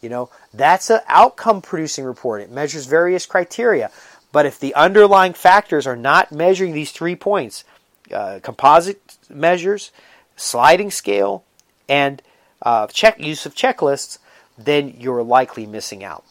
you 0.00 0.08
know, 0.08 0.30
that's 0.52 0.90
an 0.90 1.00
outcome 1.08 1.62
producing 1.62 2.04
report. 2.04 2.42
It 2.42 2.50
measures 2.50 2.86
various 2.86 3.26
criteria. 3.26 3.90
But 4.32 4.46
if 4.46 4.60
the 4.60 4.74
underlying 4.74 5.32
factors 5.32 5.86
are 5.86 5.96
not 5.96 6.32
measuring 6.32 6.72
these 6.72 6.92
three 6.92 7.16
points, 7.16 7.64
uh, 8.12 8.40
composite 8.42 9.16
measures, 9.28 9.90
sliding 10.36 10.90
scale, 10.90 11.44
and 11.88 12.22
uh, 12.62 12.86
check 12.88 13.18
use 13.18 13.46
of 13.46 13.54
checklists, 13.54 14.18
then 14.58 14.94
you're 14.98 15.22
likely 15.22 15.64
missing 15.66 16.04
out. 16.04 16.24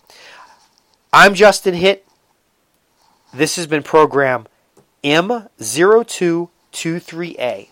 I'm 1.11 1.33
Justin 1.33 1.73
Hitt. 1.75 2.05
This 3.33 3.55
has 3.55 3.65
been 3.67 3.83
program 3.83 4.47
M0223A. 5.03 7.69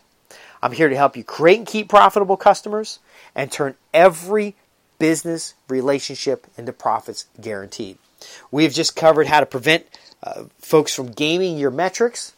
I'm 0.63 0.71
here 0.71 0.87
to 0.87 0.95
help 0.95 1.17
you 1.17 1.25
create 1.25 1.57
and 1.57 1.67
keep 1.67 1.89
profitable 1.89 2.37
customers 2.37 2.99
and 3.35 3.51
turn 3.51 3.75
every 3.93 4.55
business 4.97 5.55
relationship 5.67 6.47
into 6.57 6.71
profits 6.71 7.25
guaranteed. 7.41 7.97
We 8.49 8.63
have 8.63 8.71
just 8.71 8.95
covered 8.95 9.27
how 9.27 9.41
to 9.41 9.45
prevent 9.45 9.85
uh, 10.23 10.45
folks 10.59 10.95
from 10.95 11.11
gaming 11.11 11.57
your 11.57 11.69
metrics. 11.69 12.31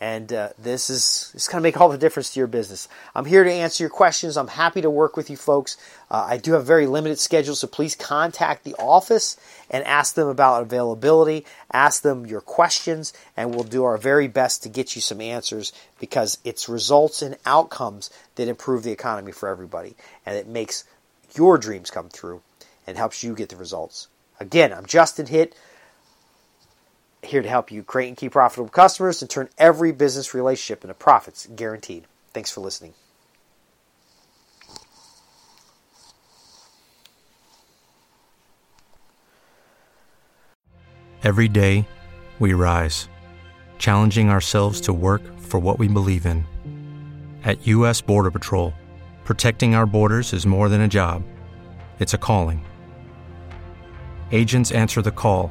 And 0.00 0.32
uh, 0.32 0.50
this 0.56 0.90
is 0.90 1.32
it's 1.34 1.48
going 1.48 1.60
to 1.60 1.62
make 1.62 1.80
all 1.80 1.88
the 1.88 1.98
difference 1.98 2.32
to 2.32 2.40
your 2.40 2.46
business. 2.46 2.88
I'm 3.16 3.24
here 3.24 3.42
to 3.42 3.52
answer 3.52 3.82
your 3.82 3.90
questions. 3.90 4.36
I'm 4.36 4.46
happy 4.46 4.80
to 4.80 4.90
work 4.90 5.16
with 5.16 5.28
you 5.28 5.36
folks. 5.36 5.76
Uh, 6.08 6.24
I 6.30 6.36
do 6.36 6.52
have 6.52 6.64
very 6.64 6.86
limited 6.86 7.18
schedule, 7.18 7.56
so 7.56 7.66
please 7.66 7.96
contact 7.96 8.62
the 8.62 8.76
office 8.76 9.36
and 9.68 9.82
ask 9.84 10.14
them 10.14 10.28
about 10.28 10.62
availability. 10.62 11.44
Ask 11.72 12.02
them 12.02 12.26
your 12.26 12.40
questions, 12.40 13.12
and 13.36 13.52
we'll 13.52 13.64
do 13.64 13.82
our 13.82 13.98
very 13.98 14.28
best 14.28 14.62
to 14.62 14.68
get 14.68 14.94
you 14.94 15.02
some 15.02 15.20
answers 15.20 15.72
because 15.98 16.38
it's 16.44 16.68
results 16.68 17.20
and 17.20 17.36
outcomes 17.44 18.08
that 18.36 18.46
improve 18.46 18.84
the 18.84 18.92
economy 18.92 19.32
for 19.32 19.48
everybody, 19.48 19.96
and 20.24 20.36
it 20.36 20.46
makes 20.46 20.84
your 21.34 21.58
dreams 21.58 21.90
come 21.90 22.08
true 22.08 22.40
and 22.86 22.96
helps 22.96 23.24
you 23.24 23.34
get 23.34 23.48
the 23.48 23.56
results. 23.56 24.06
Again, 24.38 24.72
I'm 24.72 24.86
Justin 24.86 25.26
Hitt 25.26 25.56
here 27.22 27.42
to 27.42 27.48
help 27.48 27.70
you 27.70 27.82
create 27.82 28.08
and 28.08 28.16
keep 28.16 28.32
profitable 28.32 28.68
customers 28.68 29.22
and 29.22 29.30
turn 29.30 29.48
every 29.58 29.92
business 29.92 30.34
relationship 30.34 30.84
into 30.84 30.94
profits 30.94 31.48
guaranteed. 31.54 32.06
Thanks 32.32 32.50
for 32.50 32.60
listening. 32.60 32.94
Every 41.24 41.48
day, 41.48 41.86
we 42.38 42.52
rise, 42.52 43.08
challenging 43.78 44.30
ourselves 44.30 44.80
to 44.82 44.92
work 44.92 45.22
for 45.40 45.58
what 45.58 45.78
we 45.78 45.88
believe 45.88 46.24
in. 46.24 46.46
At 47.42 47.66
U.S. 47.66 48.00
Border 48.00 48.30
Patrol, 48.30 48.72
protecting 49.24 49.74
our 49.74 49.84
borders 49.84 50.32
is 50.32 50.46
more 50.46 50.68
than 50.68 50.82
a 50.82 50.88
job, 50.88 51.24
it's 51.98 52.14
a 52.14 52.18
calling. 52.18 52.64
Agents 54.30 54.70
answer 54.70 55.02
the 55.02 55.10
call, 55.10 55.50